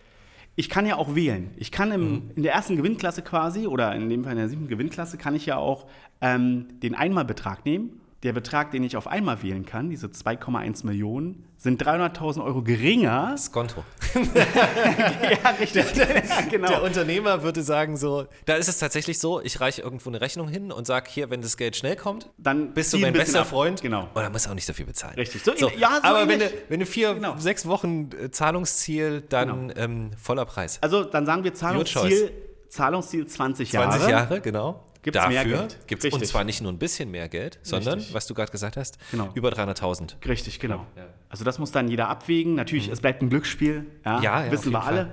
ich 0.55 0.69
kann 0.69 0.85
ja 0.85 0.97
auch 0.97 1.15
wählen. 1.15 1.53
Ich 1.57 1.73
kann 1.73 1.93
im, 1.93 2.31
in 2.37 2.43
der 2.43 2.53
ersten 2.53 2.77
Gewinnklasse 2.77 3.23
quasi, 3.23 3.67
oder 3.67 3.95
in 3.95 4.11
dem 4.11 4.25
Fall 4.25 4.33
in 4.33 4.39
der 4.39 4.49
siebten 4.51 4.69
Gewinnklasse, 4.69 5.17
kann 5.17 5.35
ich 5.35 5.47
ja 5.47 5.57
auch 5.57 5.87
ähm, 6.21 6.79
den 6.83 6.95
Einmalbetrag 6.95 7.65
nehmen. 7.65 8.03
Der 8.25 8.33
Betrag, 8.33 8.73
den 8.73 8.83
ich 8.83 8.97
auf 8.97 9.07
einmal 9.07 9.45
wählen 9.45 9.65
kann, 9.65 9.91
diese 9.91 10.09
2,1 10.09 10.85
Millionen, 10.85 11.45
sind 11.57 11.81
300.000 11.81 12.43
Euro 12.45 12.63
geringer. 12.63 13.29
Das 13.31 13.53
Konto. 13.53 13.85
ja, 14.15 15.51
richtig. 15.61 15.85
ja, 15.97 16.41
genau. 16.51 16.69
Der 16.69 16.83
Unternehmer 16.83 17.45
würde 17.45 17.63
sagen 17.63 17.97
so, 17.97 18.27
da 18.47 18.55
ist 18.57 18.69
es 18.69 18.79
tatsächlich 18.79 19.21
so, 19.21 19.41
ich 19.41 19.61
reiche 19.61 19.83
irgendwo 19.83 20.11
eine 20.11 20.21
Rechnung 20.21 20.49
hin 20.49 20.73
und 20.73 20.85
sage 20.87 21.09
hier, 21.11 21.31
wenn 21.31 21.43
das 21.43 21.57
Geld 21.57 21.77
schnell 21.77 21.95
kommt, 21.95 22.29
Dann 22.39 22.75
bist 22.75 22.93
du 22.93 22.99
mein 22.99 23.13
bester 23.13 23.43
ab. 23.43 23.47
Freund. 23.49 23.83
Genau. 23.83 24.09
Und 24.15 24.23
dann 24.23 24.33
musst 24.33 24.47
du 24.47 24.51
auch 24.51 24.55
nicht 24.55 24.67
so 24.67 24.73
viel 24.73 24.87
bezahlen. 24.87 25.15
Richtig. 25.15 25.43
So, 25.45 25.53
ja, 25.53 26.01
so 26.03 26.09
aber 26.09 26.27
wenn 26.29 26.41
du, 26.41 26.51
wenn 26.69 26.81
du 26.81 26.87
vier, 26.87 27.15
Genau. 27.15 27.37
sechs 27.39 27.67
Wochen 27.67 28.11
äh, 28.21 28.31
Zahlungsziel, 28.33 29.21
dann 29.29 29.73
ähm, 29.77 30.11
voller 30.21 30.45
Preis. 30.45 30.79
Also 30.83 31.05
dann 31.05 31.25
sagen 31.25 31.45
wir. 31.45 31.55
Zahlungsziel, 31.55 32.33
Zahlungsziel 32.69 33.27
20 33.27 33.73
Jahre. 33.73 33.91
20 33.91 34.11
Jahre, 34.11 34.41
genau. 34.41 34.85
Gibt's 35.03 35.19
Dafür 35.21 35.45
Geld. 35.45 35.79
Gibt's, 35.87 36.05
und 36.07 36.27
zwar 36.27 36.45
nicht 36.45 36.61
nur 36.61 36.73
ein 36.73 36.79
bisschen 36.79 37.11
mehr 37.11 37.29
Geld, 37.29 37.59
sondern, 37.63 37.95
Richtig. 37.99 38.15
was 38.15 38.27
du 38.27 38.35
gerade 38.35 38.51
gesagt 38.51 38.77
hast, 38.77 38.99
Genau. 39.11 39.31
über 39.35 39.51
300.000. 39.51 40.17
Richtig, 40.27 40.59
genau. 40.61 40.87
Also 41.29 41.45
das 41.45 41.59
muss 41.59 41.71
dann 41.71 41.89
jeder 41.89 42.09
abwägen. 42.09 42.55
Natürlich, 42.55 42.89
es 42.89 43.01
bleibt 43.01 43.23
ein 43.23 43.31
Glücksspiel, 43.31 43.87
ja, 44.05 44.19
Mhm. 44.19 44.23
Ja, 44.25 44.45
ja, 44.45 44.53
wissen 44.53 44.73
wir 44.73 44.83
alle. 44.83 45.07
Fall. 45.07 45.11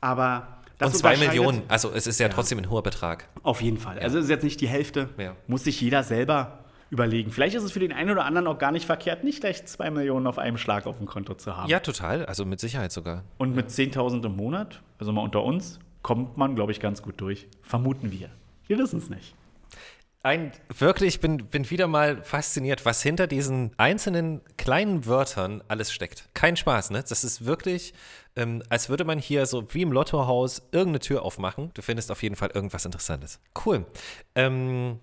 Aber 0.00 0.58
das 0.78 0.92
Und 0.92 0.98
zwei 0.98 1.16
Millionen, 1.16 1.62
also 1.68 1.90
es 1.92 2.06
ist 2.06 2.20
ja, 2.20 2.28
trotzdem 2.28 2.58
ein 2.58 2.68
hoher 2.70 2.82
Betrag. 2.82 3.28
Auf 3.42 3.60
jeden 3.62 3.78
Fall. 3.78 3.98
Also 3.98 4.18
es 4.18 4.24
ist 4.24 4.30
jetzt 4.30 4.44
nicht 4.44 4.60
die 4.60 4.68
Hälfte. 4.68 5.08
Ja. 5.18 5.34
Muss 5.46 5.64
sich 5.64 5.80
jeder 5.80 6.02
selber 6.02 6.60
überlegen. 6.90 7.30
Vielleicht 7.32 7.54
ist 7.56 7.62
es 7.62 7.72
für 7.72 7.80
den 7.80 7.92
einen 7.92 8.10
oder 8.10 8.24
anderen 8.24 8.46
auch 8.46 8.58
gar 8.58 8.70
nicht 8.70 8.86
verkehrt, 8.86 9.24
nicht 9.24 9.40
gleich 9.40 9.64
zwei 9.66 9.90
Millionen 9.90 10.26
auf 10.26 10.38
einem 10.38 10.58
Schlag 10.58 10.86
auf 10.86 10.98
dem 10.98 11.06
Konto 11.06 11.34
zu 11.34 11.56
haben. 11.56 11.68
Ja, 11.68 11.80
total, 11.80 12.24
also 12.26 12.44
mit 12.44 12.60
Sicherheit 12.60 12.92
sogar. 12.92 13.24
Und 13.38 13.54
mit 13.56 13.68
10.000 13.70 14.24
im 14.26 14.36
Monat, 14.36 14.80
also 14.98 15.10
mal 15.12 15.22
unter 15.22 15.42
uns, 15.42 15.80
kommt 16.02 16.36
man, 16.36 16.54
glaube 16.54 16.70
ich, 16.72 16.80
ganz 16.80 17.02
gut 17.02 17.20
durch. 17.20 17.48
Vermuten 17.62 18.12
wir. 18.12 18.28
Wir 18.66 18.78
wissen 18.78 18.98
es 18.98 19.08
nicht. 19.10 19.34
Ein, 20.22 20.52
wirklich, 20.78 21.16
ich 21.16 21.20
bin, 21.20 21.36
bin 21.36 21.68
wieder 21.68 21.86
mal 21.86 22.22
fasziniert, 22.22 22.86
was 22.86 23.02
hinter 23.02 23.26
diesen 23.26 23.72
einzelnen 23.76 24.40
kleinen 24.56 25.04
Wörtern 25.04 25.62
alles 25.68 25.92
steckt. 25.92 26.30
Kein 26.32 26.56
Spaß, 26.56 26.90
ne? 26.92 27.04
Das 27.06 27.24
ist 27.24 27.44
wirklich, 27.44 27.92
ähm, 28.34 28.62
als 28.70 28.88
würde 28.88 29.04
man 29.04 29.18
hier 29.18 29.44
so 29.44 29.66
wie 29.74 29.82
im 29.82 29.92
Lottohaus 29.92 30.62
irgendeine 30.72 31.00
Tür 31.00 31.22
aufmachen. 31.22 31.72
Du 31.74 31.82
findest 31.82 32.10
auf 32.10 32.22
jeden 32.22 32.36
Fall 32.36 32.50
irgendwas 32.54 32.86
Interessantes. 32.86 33.38
Cool. 33.66 33.84
Ähm, 34.34 34.98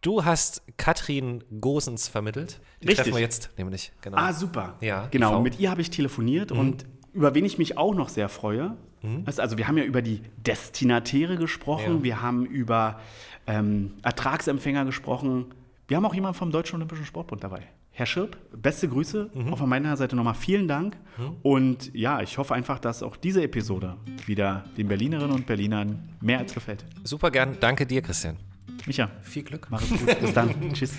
du 0.00 0.24
hast 0.24 0.62
Katrin 0.78 1.44
Gosens 1.60 2.08
vermittelt. 2.08 2.58
Die 2.82 2.86
Richtig. 2.86 3.04
treffen 3.04 3.16
wir 3.16 3.20
jetzt 3.22 3.50
nämlich. 3.58 3.92
Genau. 4.00 4.16
Ah, 4.16 4.32
super. 4.32 4.78
Ja, 4.80 5.06
Genau, 5.10 5.32
Frau. 5.32 5.42
mit 5.42 5.60
ihr 5.60 5.70
habe 5.70 5.82
ich 5.82 5.90
telefoniert 5.90 6.50
und 6.50 6.86
über 7.12 7.34
wen 7.34 7.44
ich 7.44 7.58
mich 7.58 7.76
auch 7.76 7.94
noch 7.94 8.08
sehr 8.08 8.30
freue. 8.30 8.74
Du, 9.02 9.22
Also 9.40 9.58
wir 9.58 9.68
haben 9.68 9.78
ja 9.78 9.84
über 9.84 10.02
die 10.02 10.20
Destinatäre 10.46 11.36
gesprochen, 11.36 11.96
Ja. 11.98 12.02
wir 12.04 12.22
haben 12.22 12.46
über 12.46 13.00
ähm, 13.46 13.94
Ertragsempfänger 14.02 14.84
gesprochen. 14.84 15.46
Wir 15.88 15.96
haben 15.96 16.04
auch 16.06 16.14
jemanden 16.14 16.38
vom 16.38 16.50
Deutschen 16.52 16.76
Olympischen 16.76 17.04
Sportbund 17.04 17.42
dabei. 17.44 17.62
Herr 17.94 18.06
Schirp, 18.06 18.38
beste 18.56 18.88
Grüße. 18.88 19.30
Auch 19.50 19.58
von 19.58 19.68
meiner 19.68 19.96
Seite 19.98 20.16
nochmal 20.16 20.32
vielen 20.34 20.66
Dank. 20.66 20.96
Und 21.42 21.92
ja, 21.94 22.22
ich 22.22 22.38
hoffe 22.38 22.54
einfach, 22.54 22.78
dass 22.78 23.02
auch 23.02 23.16
diese 23.18 23.42
Episode 23.42 23.96
wieder 24.24 24.64
den 24.78 24.88
Berlinerinnen 24.88 25.32
und 25.32 25.44
Berlinern 25.46 26.08
mehr 26.22 26.38
als 26.38 26.54
gefällt. 26.54 26.86
Super 27.04 27.30
gern. 27.30 27.58
Danke 27.60 27.84
dir, 27.84 28.00
Christian. 28.00 28.38
Micha, 28.86 29.10
Viel 29.22 29.42
Glück. 29.42 29.66
mach 29.70 29.82
es 29.82 29.90
gut. 29.90 30.20
Bis 30.20 30.32
dann. 30.32 30.54
Tschüss. 30.72 30.96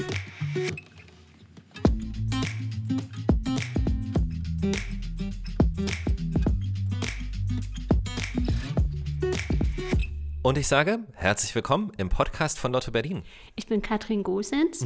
Und 10.44 10.58
ich 10.58 10.68
sage, 10.68 11.00
herzlich 11.14 11.56
willkommen 11.56 11.94
im 11.96 12.10
Podcast 12.10 12.60
von 12.60 12.74
Lotto 12.74 12.92
Berlin. 12.92 13.24
Ich 13.56 13.68
bin 13.68 13.82
Katrin 13.82 14.24
Gosens 14.24 14.86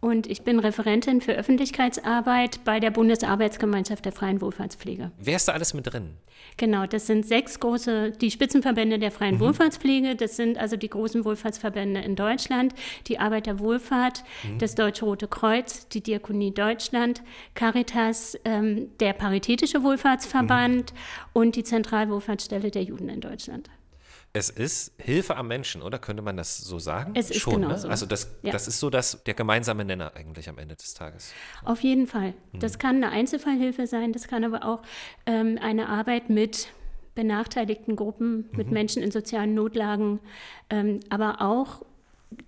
und 0.00 0.26
ich 0.26 0.44
bin 0.44 0.58
Referentin 0.60 1.20
für 1.20 1.34
Öffentlichkeitsarbeit 1.34 2.64
bei 2.64 2.80
der 2.80 2.90
Bundesarbeitsgemeinschaft 2.90 4.06
der 4.06 4.12
Freien 4.12 4.40
Wohlfahrtspflege. 4.40 5.12
Wer 5.18 5.36
ist 5.36 5.46
da 5.46 5.52
alles 5.52 5.74
mit 5.74 5.92
drin? 5.92 6.14
Genau, 6.56 6.86
das 6.86 7.06
sind 7.06 7.26
sechs 7.26 7.60
große, 7.60 8.12
die 8.12 8.30
Spitzenverbände 8.30 8.98
der 8.98 9.10
Freien 9.10 9.40
Wohlfahrtspflege. 9.40 10.16
Das 10.16 10.36
sind 10.36 10.56
also 10.56 10.76
die 10.76 10.88
großen 10.88 11.26
Wohlfahrtsverbände 11.26 12.00
in 12.00 12.16
Deutschland, 12.16 12.74
die 13.08 13.18
Arbeiterwohlfahrt, 13.18 14.24
das 14.58 14.74
Deutsche 14.74 15.04
Rote 15.04 15.28
Kreuz, 15.28 15.86
die 15.88 16.02
Diakonie 16.02 16.54
Deutschland, 16.54 17.20
Caritas, 17.52 18.38
ähm, 18.46 18.88
der 19.00 19.12
Paritätische 19.12 19.82
Wohlfahrtsverband 19.82 20.94
und 21.34 21.56
die 21.56 21.62
Zentralwohlfahrtsstelle 21.62 22.70
der 22.70 22.84
Juden 22.84 23.10
in 23.10 23.20
Deutschland. 23.20 23.68
Es 24.34 24.48
ist 24.48 24.92
Hilfe 24.98 25.36
am 25.36 25.48
Menschen, 25.48 25.82
oder 25.82 25.98
könnte 25.98 26.22
man 26.22 26.38
das 26.38 26.56
so 26.56 26.78
sagen? 26.78 27.12
Es 27.14 27.30
ist 27.30 27.40
Schon, 27.40 27.56
genau 27.56 27.68
ne? 27.68 27.78
so. 27.78 27.88
Also 27.88 28.06
das, 28.06 28.34
Ja. 28.42 28.52
das 28.52 28.66
ist 28.66 28.80
so 28.80 28.88
das, 28.88 29.22
der 29.24 29.34
gemeinsame 29.34 29.84
Nenner 29.84 30.12
eigentlich 30.16 30.48
am 30.48 30.56
Ende 30.56 30.74
des 30.74 30.94
Tages. 30.94 31.34
Auf 31.64 31.80
jeden 31.80 32.06
Fall. 32.06 32.32
Das 32.54 32.78
kann 32.78 32.96
eine 32.96 33.10
Einzelfallhilfe 33.10 33.86
sein, 33.86 34.12
das 34.12 34.28
kann 34.28 34.42
aber 34.44 34.64
auch 34.64 34.82
ähm, 35.26 35.58
eine 35.60 35.88
Arbeit 35.88 36.30
mit 36.30 36.68
benachteiligten 37.14 37.94
Gruppen, 37.94 38.48
mit 38.52 38.70
Menschen 38.70 39.02
in 39.02 39.10
sozialen 39.10 39.52
Notlagen, 39.52 40.18
ähm, 40.70 41.00
aber 41.10 41.42
auch 41.42 41.84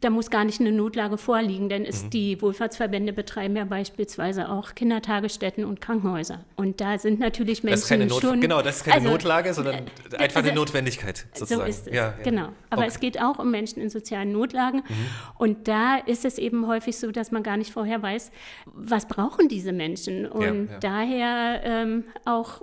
da 0.01 0.11
muss 0.11 0.31
gar 0.31 0.45
nicht 0.45 0.61
eine 0.61 0.73
Notlage 0.73 1.19
vorliegen, 1.19 1.69
denn 1.69 1.85
es, 1.85 2.05
mhm. 2.05 2.11
die 2.11 2.43
Wohlfahrtsverbände 2.43 3.13
betreiben 3.13 3.57
ja 3.57 3.65
beispielsweise 3.65 4.49
auch 4.49 4.75
Kindertagesstätten 4.75 5.65
und 5.65 5.81
Krankenhäuser. 5.81 6.45
Und 6.57 6.81
da 6.81 6.99
sind 6.99 7.21
natürlich 7.21 7.63
Menschen 7.63 7.75
das 7.75 7.83
ist 7.83 7.89
keine 7.89 8.07
Not 8.07 8.21
schon... 8.23 8.41
Genau, 8.41 8.63
das 8.63 8.77
ist 8.77 8.85
keine 8.85 8.97
also, 8.97 9.11
Notlage, 9.11 9.55
sondern 9.55 9.75
äh, 9.75 10.17
einfach 10.17 10.37
also, 10.37 10.51
eine 10.51 10.55
Notwendigkeit 10.55 11.27
sozusagen. 11.35 11.63
So 11.63 11.67
ist 11.69 11.87
es, 11.87 11.95
ja, 11.95 12.07
ja. 12.07 12.15
genau. 12.23 12.49
Aber 12.71 12.83
okay. 12.83 12.91
es 12.91 13.01
geht 13.01 13.21
auch 13.21 13.39
um 13.39 13.51
Menschen 13.51 13.81
in 13.81 13.91
sozialen 13.91 14.33
Notlagen. 14.33 14.79
Mhm. 14.79 15.07
Und 15.39 15.69
da 15.69 15.97
ist 15.97 16.25
es 16.25 16.39
eben 16.39 16.67
häufig 16.67 16.97
so, 16.99 17.11
dass 17.11 17.31
man 17.31 17.43
gar 17.43 17.57
nicht 17.57 17.73
vorher 17.73 18.03
weiß, 18.03 18.31
was 18.67 19.07
brauchen 19.07 19.49
diese 19.49 19.73
Menschen. 19.73 20.27
Und 20.27 20.69
ja, 20.71 20.79
daher 20.79 21.61
ähm, 21.65 22.05
auch 22.25 22.63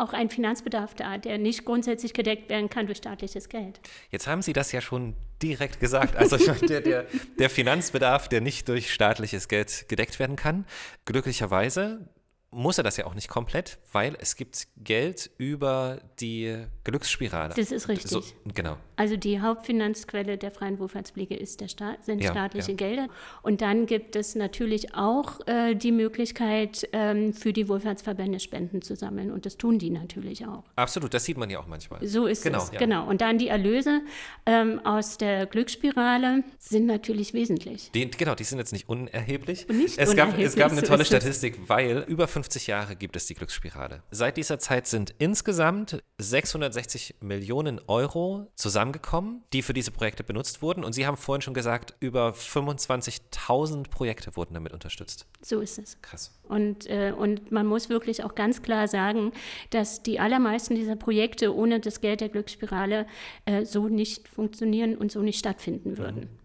auch 0.00 0.12
ein 0.14 0.30
Finanzbedarf 0.30 0.94
da, 0.94 1.18
der 1.18 1.38
nicht 1.38 1.64
grundsätzlich 1.64 2.14
gedeckt 2.14 2.48
werden 2.48 2.70
kann 2.70 2.86
durch 2.86 2.98
staatliches 2.98 3.48
Geld. 3.48 3.80
Jetzt 4.10 4.26
haben 4.26 4.42
Sie 4.42 4.52
das 4.52 4.72
ja 4.72 4.80
schon 4.80 5.14
direkt 5.42 5.80
gesagt. 5.80 6.16
Also 6.16 6.36
der, 6.36 6.80
der, 6.80 7.06
der 7.38 7.50
Finanzbedarf, 7.50 8.28
der 8.28 8.40
nicht 8.40 8.68
durch 8.68 8.92
staatliches 8.92 9.48
Geld 9.48 9.86
gedeckt 9.88 10.18
werden 10.18 10.36
kann. 10.36 10.66
Glücklicherweise 11.04 12.08
muss 12.50 12.78
er 12.78 12.84
das 12.84 12.96
ja 12.96 13.06
auch 13.06 13.14
nicht 13.14 13.28
komplett, 13.28 13.78
weil 13.92 14.16
es 14.20 14.36
gibt 14.36 14.66
Geld 14.76 15.30
über 15.38 16.00
die 16.18 16.64
Glücksspirale. 16.84 17.54
Das 17.54 17.70
ist 17.72 17.88
richtig. 17.88 18.10
So, 18.10 18.22
genau. 18.54 18.76
Also 18.96 19.16
die 19.16 19.40
Hauptfinanzquelle 19.40 20.36
der 20.36 20.50
freien 20.50 20.78
Wohlfahrtspflege 20.78 21.34
ist 21.34 21.60
der 21.60 21.68
Staat, 21.68 22.04
sind 22.04 22.22
ja, 22.22 22.30
staatliche 22.30 22.72
ja. 22.72 22.76
Gelder. 22.76 23.08
Und 23.42 23.60
dann 23.60 23.86
gibt 23.86 24.16
es 24.16 24.34
natürlich 24.34 24.94
auch 24.94 25.40
äh, 25.46 25.74
die 25.74 25.92
Möglichkeit, 25.92 26.88
ähm, 26.92 27.32
für 27.32 27.52
die 27.52 27.68
Wohlfahrtsverbände 27.68 28.40
Spenden 28.40 28.82
zu 28.82 28.96
sammeln. 28.96 29.30
Und 29.30 29.46
das 29.46 29.56
tun 29.56 29.78
die 29.78 29.90
natürlich 29.90 30.46
auch. 30.46 30.64
Absolut, 30.76 31.14
das 31.14 31.24
sieht 31.24 31.36
man 31.36 31.50
ja 31.50 31.60
auch 31.60 31.66
manchmal. 31.66 32.06
So 32.06 32.26
ist 32.26 32.42
genau, 32.42 32.62
es, 32.62 32.72
ja. 32.72 32.78
genau. 32.78 33.08
Und 33.08 33.20
dann 33.20 33.38
die 33.38 33.48
Erlöse 33.48 34.00
ähm, 34.46 34.80
aus 34.84 35.18
der 35.18 35.46
Glücksspirale 35.46 36.44
sind 36.58 36.86
natürlich 36.86 37.34
wesentlich. 37.34 37.90
Die, 37.92 38.10
genau, 38.10 38.34
die 38.34 38.44
sind 38.44 38.58
jetzt 38.58 38.72
nicht 38.72 38.88
unerheblich. 38.88 39.68
Und 39.68 39.78
nicht 39.78 39.98
es, 39.98 40.10
unerheblich 40.10 40.44
gab, 40.44 40.46
es 40.46 40.56
gab 40.56 40.72
eine 40.72 40.82
tolle 40.82 41.04
Statistik, 41.04 41.58
weil 41.68 42.04
über 42.08 42.26
50 42.26 42.66
Jahre 42.66 42.96
gibt 42.96 43.16
es 43.16 43.26
die 43.26 43.34
Glücksspirale. 43.34 44.02
Seit 44.10 44.36
dieser 44.36 44.58
Zeit 44.58 44.86
sind 44.86 45.14
insgesamt 45.18 46.02
660 46.18 46.79
Millionen 47.20 47.80
Euro 47.86 48.50
zusammengekommen, 48.56 49.42
die 49.52 49.62
für 49.62 49.72
diese 49.72 49.90
Projekte 49.90 50.24
benutzt 50.24 50.62
wurden. 50.62 50.84
Und 50.84 50.92
Sie 50.92 51.06
haben 51.06 51.16
vorhin 51.16 51.42
schon 51.42 51.54
gesagt, 51.54 51.94
über 52.00 52.30
25.000 52.30 53.88
Projekte 53.90 54.36
wurden 54.36 54.54
damit 54.54 54.72
unterstützt. 54.72 55.26
So 55.42 55.60
ist 55.60 55.78
es. 55.78 56.00
Krass. 56.02 56.38
Und, 56.44 56.88
äh, 56.88 57.12
und 57.16 57.52
man 57.52 57.66
muss 57.66 57.88
wirklich 57.88 58.24
auch 58.24 58.34
ganz 58.34 58.62
klar 58.62 58.88
sagen, 58.88 59.32
dass 59.70 60.02
die 60.02 60.20
allermeisten 60.20 60.74
dieser 60.74 60.96
Projekte 60.96 61.54
ohne 61.54 61.80
das 61.80 62.00
Geld 62.00 62.20
der 62.20 62.28
Glücksspirale 62.28 63.06
äh, 63.44 63.64
so 63.64 63.88
nicht 63.88 64.28
funktionieren 64.28 64.96
und 64.96 65.12
so 65.12 65.22
nicht 65.22 65.38
stattfinden 65.38 65.98
würden. 65.98 66.20
Mhm. 66.20 66.40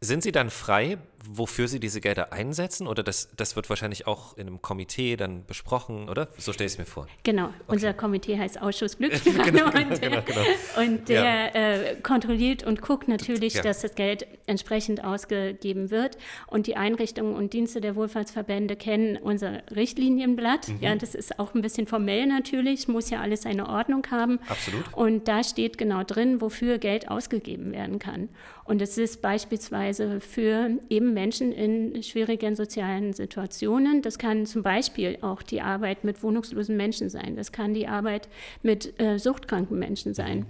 Sind 0.00 0.22
Sie 0.22 0.32
dann 0.32 0.50
frei, 0.50 0.98
wofür 1.28 1.68
Sie 1.68 1.80
diese 1.80 2.00
Gelder 2.00 2.32
einsetzen? 2.32 2.86
Oder 2.86 3.02
das, 3.02 3.28
das 3.36 3.56
wird 3.56 3.68
wahrscheinlich 3.68 4.06
auch 4.06 4.36
in 4.36 4.46
einem 4.46 4.62
Komitee 4.62 5.16
dann 5.16 5.44
besprochen, 5.44 6.08
oder? 6.08 6.28
So 6.38 6.52
stelle 6.52 6.66
ich 6.66 6.72
es 6.72 6.78
mir 6.78 6.84
vor. 6.84 7.06
Genau, 7.22 7.46
okay. 7.46 7.54
unser 7.68 7.94
Komitee 7.94 8.38
heißt 8.38 8.60
Ausschuss 8.60 8.98
Glücksspirale 8.98 9.52
genau, 9.52 9.70
genau, 9.70 9.92
und, 9.92 10.00
genau, 10.00 10.22
genau. 10.22 10.40
und 10.76 11.08
der 11.08 11.24
ja. 11.24 11.46
äh, 11.48 11.96
kontrolliert 12.02 12.64
und 12.64 12.82
guckt 12.82 13.08
natürlich, 13.08 13.54
ja. 13.54 13.62
dass 13.62 13.80
das 13.80 13.94
Geld 13.94 14.26
entsprechend 14.46 15.04
ausgegeben 15.04 15.90
wird. 15.90 16.18
Und 16.46 16.66
die 16.66 16.76
Einrichtungen 16.76 17.34
und 17.34 17.52
Dienste 17.52 17.80
der 17.80 17.96
Wohlfahrtsverbände 17.96 18.76
kennen 18.76 19.16
unser 19.16 19.62
Richtlinienblatt. 19.74 20.68
Mhm. 20.68 20.78
Ja, 20.80 20.94
das 20.94 21.14
ist 21.14 21.38
auch 21.38 21.54
ein 21.54 21.62
bisschen 21.62 21.86
formell 21.86 22.26
natürlich, 22.26 22.88
muss 22.88 23.10
ja 23.10 23.20
alles 23.20 23.46
eine 23.46 23.68
Ordnung 23.68 24.06
haben. 24.10 24.38
Absolut. 24.48 24.84
Und 24.92 25.28
da 25.28 25.42
steht 25.42 25.78
genau 25.78 26.02
drin, 26.02 26.40
wofür 26.40 26.78
Geld 26.78 27.08
ausgegeben 27.08 27.72
werden 27.72 27.98
kann. 27.98 28.28
Und 28.64 28.82
es 28.82 28.98
ist 28.98 29.22
beispielsweise 29.22 30.20
für 30.20 30.70
eben 30.88 31.15
Menschen 31.16 31.50
in 31.50 32.02
schwierigen 32.02 32.54
sozialen 32.54 33.12
Situationen. 33.12 34.02
Das 34.02 34.18
kann 34.18 34.46
zum 34.46 34.62
Beispiel 34.62 35.18
auch 35.22 35.42
die 35.42 35.60
Arbeit 35.60 36.04
mit 36.04 36.22
wohnungslosen 36.22 36.76
Menschen 36.76 37.08
sein. 37.10 37.34
Das 37.34 37.50
kann 37.50 37.74
die 37.74 37.88
Arbeit 37.88 38.28
mit 38.62 39.00
äh, 39.00 39.18
suchtkranken 39.18 39.76
Menschen 39.78 40.14
sein. 40.14 40.46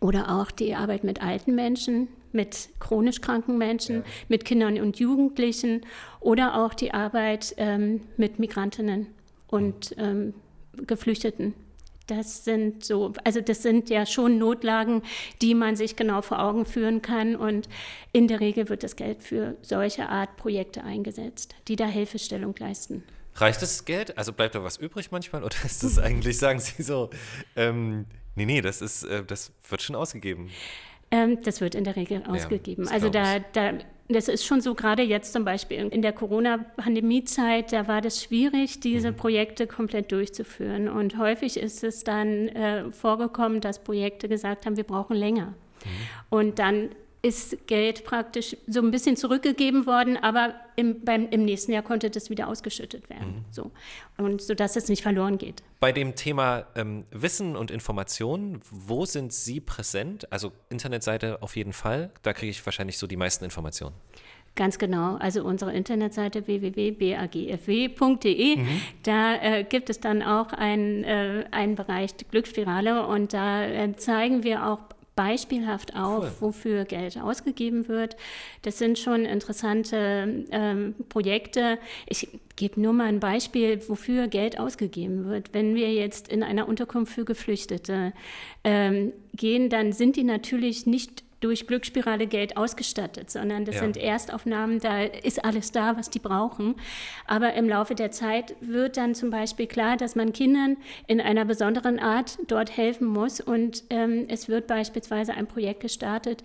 Oder 0.00 0.38
auch 0.38 0.50
die 0.50 0.74
Arbeit 0.74 1.04
mit 1.04 1.22
alten 1.22 1.54
Menschen, 1.54 2.08
mit 2.32 2.70
chronisch 2.78 3.20
kranken 3.20 3.58
Menschen, 3.58 3.96
ja. 3.96 4.02
mit 4.28 4.44
Kindern 4.44 4.80
und 4.80 4.98
Jugendlichen 4.98 5.82
oder 6.20 6.62
auch 6.62 6.72
die 6.74 6.94
Arbeit 6.94 7.54
ähm, 7.56 8.02
mit 8.16 8.38
Migrantinnen 8.38 9.08
und 9.48 9.94
ähm, 9.98 10.34
Geflüchteten 10.86 11.54
das 12.08 12.44
sind 12.44 12.84
so, 12.84 13.12
also 13.24 13.40
das 13.40 13.62
sind 13.62 13.90
ja 13.90 14.06
schon 14.06 14.38
Notlagen, 14.38 15.02
die 15.40 15.54
man 15.54 15.76
sich 15.76 15.94
genau 15.94 16.22
vor 16.22 16.40
Augen 16.40 16.64
führen 16.64 17.02
kann. 17.02 17.36
Und 17.36 17.68
in 18.12 18.26
der 18.28 18.40
Regel 18.40 18.68
wird 18.68 18.82
das 18.82 18.96
Geld 18.96 19.22
für 19.22 19.56
solche 19.62 20.08
Art 20.08 20.36
Projekte 20.36 20.82
eingesetzt, 20.82 21.54
die 21.68 21.76
da 21.76 21.86
Hilfestellung 21.86 22.54
leisten. 22.58 23.04
Reicht 23.36 23.62
das 23.62 23.84
Geld? 23.84 24.18
Also 24.18 24.32
bleibt 24.32 24.54
da 24.54 24.64
was 24.64 24.78
übrig 24.78 25.10
manchmal? 25.12 25.44
Oder 25.44 25.56
ist 25.64 25.84
das 25.84 25.98
eigentlich, 25.98 26.38
sagen 26.38 26.58
Sie 26.58 26.82
so, 26.82 27.10
ähm, 27.54 28.06
nee, 28.34 28.46
nee, 28.46 28.60
das, 28.60 28.82
ist, 28.82 29.04
äh, 29.04 29.24
das 29.24 29.52
wird 29.68 29.82
schon 29.82 29.94
ausgegeben? 29.94 30.50
Ähm, 31.10 31.40
das 31.42 31.60
wird 31.60 31.74
in 31.74 31.84
der 31.84 31.96
Regel 31.96 32.22
ausgegeben. 32.26 32.84
Ja, 32.84 32.90
also 32.90 33.08
da, 33.08 33.38
da 33.38 33.74
das 34.08 34.28
ist 34.28 34.44
schon 34.46 34.60
so, 34.62 34.74
gerade 34.74 35.02
jetzt 35.02 35.32
zum 35.34 35.44
Beispiel 35.44 35.78
in 35.78 36.00
der 36.00 36.12
Corona-Pandemie-Zeit, 36.12 37.72
da 37.72 37.88
war 37.88 38.00
das 38.00 38.22
schwierig, 38.22 38.80
diese 38.80 39.12
mhm. 39.12 39.16
Projekte 39.16 39.66
komplett 39.66 40.10
durchzuführen. 40.12 40.88
Und 40.88 41.18
häufig 41.18 41.58
ist 41.58 41.84
es 41.84 42.04
dann 42.04 42.48
äh, 42.48 42.90
vorgekommen, 42.90 43.60
dass 43.60 43.84
Projekte 43.84 44.28
gesagt 44.28 44.64
haben, 44.64 44.78
wir 44.78 44.84
brauchen 44.84 45.14
länger. 45.14 45.48
Mhm. 45.48 45.88
Und 46.30 46.58
dann 46.58 46.88
ist 47.20 47.66
Geld 47.66 48.04
praktisch 48.04 48.56
so 48.66 48.80
ein 48.80 48.90
bisschen 48.90 49.16
zurückgegeben 49.16 49.86
worden, 49.86 50.16
aber 50.16 50.54
im, 50.76 51.04
beim, 51.04 51.28
im 51.30 51.44
nächsten 51.44 51.72
Jahr 51.72 51.82
konnte 51.82 52.10
das 52.10 52.30
wieder 52.30 52.46
ausgeschüttet 52.46 53.10
werden. 53.10 53.38
Mhm. 53.38 53.44
So. 53.50 53.72
Und 54.18 54.40
sodass 54.40 54.76
es 54.76 54.88
nicht 54.88 55.02
verloren 55.02 55.36
geht. 55.36 55.64
Bei 55.80 55.90
dem 55.90 56.14
Thema 56.14 56.66
ähm, 56.76 57.04
Wissen 57.10 57.56
und 57.56 57.72
Informationen, 57.72 58.60
wo 58.70 59.04
sind 59.04 59.32
Sie 59.32 59.58
präsent? 59.60 60.30
Also 60.32 60.52
Internetseite 60.68 61.42
auf 61.42 61.56
jeden 61.56 61.72
Fall. 61.72 62.12
Da 62.22 62.32
kriege 62.32 62.50
ich 62.50 62.64
wahrscheinlich 62.64 62.98
so 62.98 63.08
die 63.08 63.16
meisten 63.16 63.44
Informationen. 63.44 63.96
Ganz 64.54 64.78
genau. 64.78 65.16
Also 65.16 65.42
unsere 65.44 65.72
Internetseite 65.72 66.46
www.bagfw.de. 66.46 68.56
Mhm. 68.56 68.80
Da 69.04 69.34
äh, 69.36 69.64
gibt 69.64 69.90
es 69.90 70.00
dann 70.00 70.22
auch 70.22 70.52
einen, 70.52 71.04
äh, 71.04 71.44
einen 71.52 71.76
Bereich 71.76 72.10
Glücksspirale 72.30 73.06
und 73.06 73.32
da 73.32 73.64
äh, 73.64 73.96
zeigen 73.96 74.42
wir 74.42 74.66
auch 74.66 74.80
beispielhaft 75.18 75.96
auf, 75.96 76.22
cool. 76.22 76.32
wofür 76.38 76.84
Geld 76.84 77.20
ausgegeben 77.20 77.88
wird. 77.88 78.16
Das 78.62 78.78
sind 78.78 79.00
schon 79.00 79.24
interessante 79.24 80.46
ähm, 80.52 80.94
Projekte. 81.08 81.78
Ich 82.06 82.28
gebe 82.54 82.80
nur 82.80 82.92
mal 82.92 83.06
ein 83.06 83.18
Beispiel, 83.18 83.82
wofür 83.88 84.28
Geld 84.28 84.60
ausgegeben 84.60 85.24
wird. 85.24 85.52
Wenn 85.52 85.74
wir 85.74 85.92
jetzt 85.92 86.28
in 86.28 86.44
einer 86.44 86.68
Unterkunft 86.68 87.12
für 87.12 87.24
Geflüchtete 87.24 88.12
ähm, 88.62 89.12
gehen, 89.34 89.70
dann 89.70 89.92
sind 89.92 90.14
die 90.14 90.22
natürlich 90.22 90.86
nicht 90.86 91.24
durch 91.40 91.66
Glücksspirale 91.66 92.26
Geld 92.26 92.56
ausgestattet, 92.56 93.30
sondern 93.30 93.64
das 93.64 93.76
ja. 93.76 93.82
sind 93.82 93.96
Erstaufnahmen, 93.96 94.80
da 94.80 95.02
ist 95.02 95.44
alles 95.44 95.70
da, 95.70 95.96
was 95.96 96.10
die 96.10 96.18
brauchen. 96.18 96.74
Aber 97.26 97.54
im 97.54 97.68
Laufe 97.68 97.94
der 97.94 98.10
Zeit 98.10 98.56
wird 98.60 98.96
dann 98.96 99.14
zum 99.14 99.30
Beispiel 99.30 99.66
klar, 99.66 99.96
dass 99.96 100.16
man 100.16 100.32
Kindern 100.32 100.76
in 101.06 101.20
einer 101.20 101.44
besonderen 101.44 101.98
Art 102.00 102.38
dort 102.48 102.76
helfen 102.76 103.06
muss. 103.06 103.40
Und 103.40 103.84
ähm, 103.90 104.26
es 104.28 104.48
wird 104.48 104.66
beispielsweise 104.66 105.34
ein 105.34 105.46
Projekt 105.46 105.80
gestartet, 105.80 106.42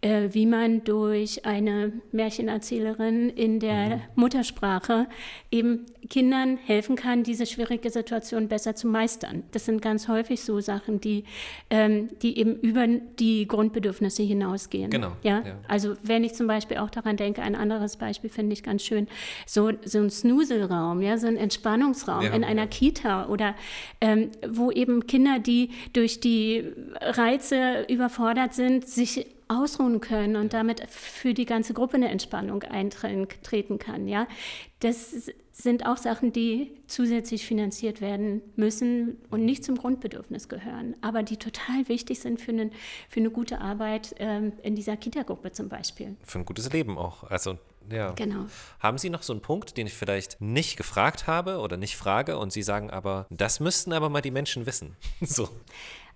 äh, 0.00 0.28
wie 0.30 0.46
man 0.46 0.84
durch 0.84 1.44
eine 1.44 1.92
Märchenerzählerin 2.12 3.30
in 3.30 3.58
der 3.58 3.96
mhm. 3.96 4.02
Muttersprache 4.14 5.06
eben 5.50 5.86
Kindern 6.08 6.56
helfen 6.56 6.94
kann, 6.94 7.24
diese 7.24 7.46
schwierige 7.46 7.90
Situation 7.90 8.46
besser 8.46 8.76
zu 8.76 8.86
meistern. 8.86 9.42
Das 9.50 9.64
sind 9.64 9.82
ganz 9.82 10.06
häufig 10.06 10.40
so 10.42 10.60
Sachen, 10.60 11.00
die, 11.00 11.24
ähm, 11.68 12.10
die 12.22 12.38
eben 12.38 12.54
über 12.60 12.86
die 12.86 13.48
Grundbedürfnisse 13.48 14.22
hinaus 14.22 14.35
hinausgehen. 14.38 14.90
Genau. 14.90 15.12
Ja? 15.22 15.42
ja? 15.44 15.58
Also 15.68 15.94
wenn 16.02 16.24
ich 16.24 16.34
zum 16.34 16.46
Beispiel 16.46 16.78
auch 16.78 16.90
daran 16.90 17.16
denke, 17.16 17.42
ein 17.42 17.54
anderes 17.54 17.96
Beispiel 17.96 18.30
finde 18.30 18.52
ich 18.52 18.62
ganz 18.62 18.82
schön, 18.82 19.08
so, 19.46 19.72
so 19.84 19.98
ein 19.98 20.10
Snuselraum, 20.10 21.02
ja, 21.02 21.18
so 21.18 21.26
ein 21.26 21.36
Entspannungsraum 21.36 22.22
ja, 22.22 22.30
in 22.30 22.44
einer 22.44 22.62
ja. 22.62 22.68
Kita 22.68 23.26
oder 23.26 23.54
ähm, 24.00 24.30
wo 24.48 24.70
eben 24.70 25.06
Kinder, 25.06 25.38
die 25.38 25.70
durch 25.92 26.20
die 26.20 26.64
Reize 27.00 27.86
überfordert 27.88 28.54
sind, 28.54 28.88
sich 28.88 29.26
ausruhen 29.48 30.00
können 30.00 30.36
und 30.36 30.52
damit 30.52 30.82
für 30.88 31.32
die 31.32 31.46
ganze 31.46 31.72
Gruppe 31.72 31.96
eine 31.96 32.08
Entspannung 32.08 32.62
eintreten 32.64 33.78
kann. 33.78 34.08
Ja, 34.08 34.26
das 34.80 35.30
sind 35.56 35.86
auch 35.86 35.96
Sachen, 35.96 36.32
die 36.32 36.70
zusätzlich 36.86 37.46
finanziert 37.46 38.02
werden 38.02 38.42
müssen 38.56 39.16
und 39.30 39.44
nicht 39.44 39.64
zum 39.64 39.76
Grundbedürfnis 39.76 40.48
gehören, 40.50 40.94
aber 41.00 41.22
die 41.22 41.38
total 41.38 41.88
wichtig 41.88 42.20
sind 42.20 42.38
für, 42.38 42.52
einen, 42.52 42.72
für 43.08 43.20
eine 43.20 43.30
gute 43.30 43.60
Arbeit 43.60 44.14
ähm, 44.18 44.52
in 44.62 44.74
dieser 44.74 44.98
Kita-Gruppe 44.98 45.52
zum 45.52 45.70
Beispiel. 45.70 46.14
Für 46.22 46.40
ein 46.40 46.44
gutes 46.44 46.70
Leben 46.72 46.98
auch. 46.98 47.24
Also 47.24 47.58
ja. 47.90 48.12
Genau. 48.12 48.46
Haben 48.80 48.98
Sie 48.98 49.10
noch 49.10 49.22
so 49.22 49.32
einen 49.32 49.42
Punkt, 49.42 49.76
den 49.76 49.86
ich 49.86 49.94
vielleicht 49.94 50.40
nicht 50.40 50.76
gefragt 50.76 51.26
habe 51.26 51.58
oder 51.58 51.76
nicht 51.76 51.96
frage 51.96 52.38
und 52.38 52.52
Sie 52.52 52.62
sagen 52.62 52.90
aber, 52.90 53.26
das 53.30 53.60
müssten 53.60 53.92
aber 53.92 54.08
mal 54.08 54.22
die 54.22 54.30
Menschen 54.30 54.66
wissen? 54.66 54.96
so. 55.20 55.48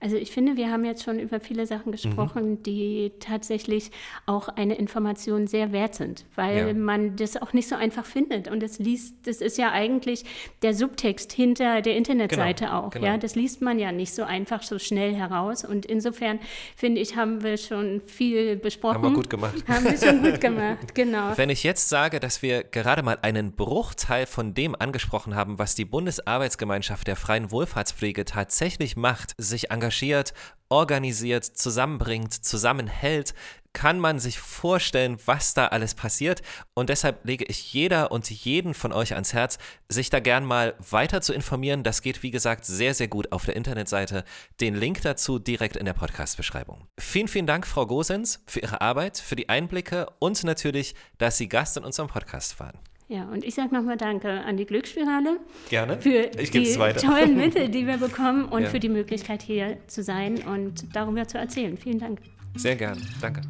Also 0.02 0.16
ich 0.16 0.30
finde, 0.30 0.56
wir 0.56 0.70
haben 0.70 0.86
jetzt 0.86 1.04
schon 1.04 1.18
über 1.18 1.40
viele 1.40 1.66
Sachen 1.66 1.92
gesprochen, 1.92 2.52
mhm. 2.52 2.62
die 2.62 3.12
tatsächlich 3.20 3.90
auch 4.24 4.48
eine 4.48 4.74
Information 4.76 5.46
sehr 5.46 5.72
wert 5.72 5.94
sind, 5.94 6.24
weil 6.36 6.68
ja. 6.68 6.74
man 6.74 7.16
das 7.16 7.36
auch 7.36 7.52
nicht 7.52 7.68
so 7.68 7.76
einfach 7.76 8.06
findet. 8.06 8.48
Und 8.48 8.62
das 8.62 8.78
liest, 8.78 9.14
das 9.24 9.42
ist 9.42 9.58
ja 9.58 9.72
eigentlich 9.72 10.24
der 10.62 10.72
Subtext 10.72 11.32
hinter 11.32 11.82
der 11.82 11.96
Internetseite 11.96 12.64
genau, 12.64 12.78
auch. 12.86 12.90
Genau. 12.90 13.06
Ja, 13.06 13.18
das 13.18 13.34
liest 13.34 13.60
man 13.60 13.78
ja 13.78 13.92
nicht 13.92 14.14
so 14.14 14.22
einfach 14.22 14.62
so 14.62 14.78
schnell 14.78 15.14
heraus. 15.14 15.66
Und 15.66 15.84
insofern 15.84 16.40
finde 16.76 17.02
ich, 17.02 17.16
haben 17.16 17.42
wir 17.42 17.58
schon 17.58 18.00
viel 18.00 18.56
besprochen. 18.56 18.94
Haben 18.94 19.10
wir 19.10 19.16
gut 19.16 19.28
gemacht. 19.28 19.54
Haben 19.68 19.84
wir 19.84 19.98
schon 19.98 20.22
gut 20.22 20.40
gemacht, 20.40 20.94
genau. 20.94 21.36
Wenn 21.36 21.50
ich 21.50 21.59
jetzt 21.62 21.88
sage, 21.88 22.20
dass 22.20 22.42
wir 22.42 22.64
gerade 22.64 23.02
mal 23.02 23.18
einen 23.22 23.52
Bruchteil 23.52 24.26
von 24.26 24.54
dem 24.54 24.74
angesprochen 24.74 25.34
haben, 25.34 25.58
was 25.58 25.74
die 25.74 25.84
Bundesarbeitsgemeinschaft 25.84 27.06
der 27.06 27.16
freien 27.16 27.50
Wohlfahrtspflege 27.50 28.24
tatsächlich 28.24 28.96
macht, 28.96 29.34
sich 29.38 29.70
engagiert, 29.70 30.34
organisiert, 30.68 31.44
zusammenbringt, 31.44 32.32
zusammenhält, 32.32 33.34
kann 33.72 33.98
man 33.98 34.18
sich 34.18 34.38
vorstellen, 34.38 35.18
was 35.26 35.54
da 35.54 35.68
alles 35.68 35.94
passiert. 35.94 36.42
Und 36.74 36.88
deshalb 36.88 37.24
lege 37.24 37.44
ich 37.46 37.72
jeder 37.72 38.12
und 38.12 38.28
jeden 38.30 38.74
von 38.74 38.92
euch 38.92 39.14
ans 39.14 39.32
Herz, 39.32 39.58
sich 39.88 40.10
da 40.10 40.20
gern 40.20 40.44
mal 40.44 40.74
weiter 40.90 41.20
zu 41.20 41.32
informieren. 41.32 41.82
Das 41.82 42.02
geht, 42.02 42.22
wie 42.22 42.30
gesagt, 42.30 42.64
sehr, 42.64 42.94
sehr 42.94 43.08
gut 43.08 43.32
auf 43.32 43.44
der 43.44 43.56
Internetseite. 43.56 44.24
Den 44.60 44.74
Link 44.74 45.02
dazu 45.02 45.38
direkt 45.38 45.76
in 45.76 45.84
der 45.84 45.94
Podcast-Beschreibung. 45.94 46.86
Vielen, 46.98 47.28
vielen 47.28 47.46
Dank, 47.46 47.66
Frau 47.66 47.86
Gosens, 47.86 48.42
für 48.46 48.60
Ihre 48.60 48.80
Arbeit, 48.80 49.18
für 49.18 49.36
die 49.36 49.48
Einblicke 49.48 50.06
und 50.18 50.42
natürlich, 50.44 50.94
dass 51.18 51.38
Sie 51.38 51.48
Gast 51.48 51.76
in 51.76 51.84
unserem 51.84 52.08
Podcast 52.08 52.58
waren. 52.60 52.78
Ja, 53.08 53.24
und 53.24 53.44
ich 53.44 53.56
sage 53.56 53.74
nochmal 53.74 53.96
Danke 53.96 54.30
an 54.30 54.56
die 54.56 54.66
Glücksspirale. 54.66 55.40
Gerne. 55.68 56.00
Für 56.00 56.30
ich 56.38 56.52
die 56.52 56.74
tollen 56.74 57.36
Mittel, 57.36 57.68
die 57.68 57.84
wir 57.84 57.96
bekommen 57.96 58.44
und 58.44 58.62
ja. 58.64 58.68
für 58.68 58.78
die 58.78 58.88
Möglichkeit, 58.88 59.42
hier 59.42 59.78
zu 59.88 60.04
sein 60.04 60.38
und 60.44 60.94
darüber 60.94 61.26
zu 61.26 61.36
erzählen. 61.36 61.76
Vielen 61.76 61.98
Dank. 61.98 62.20
Sehr 62.56 62.76
gern. 62.76 63.00
Danke. 63.20 63.42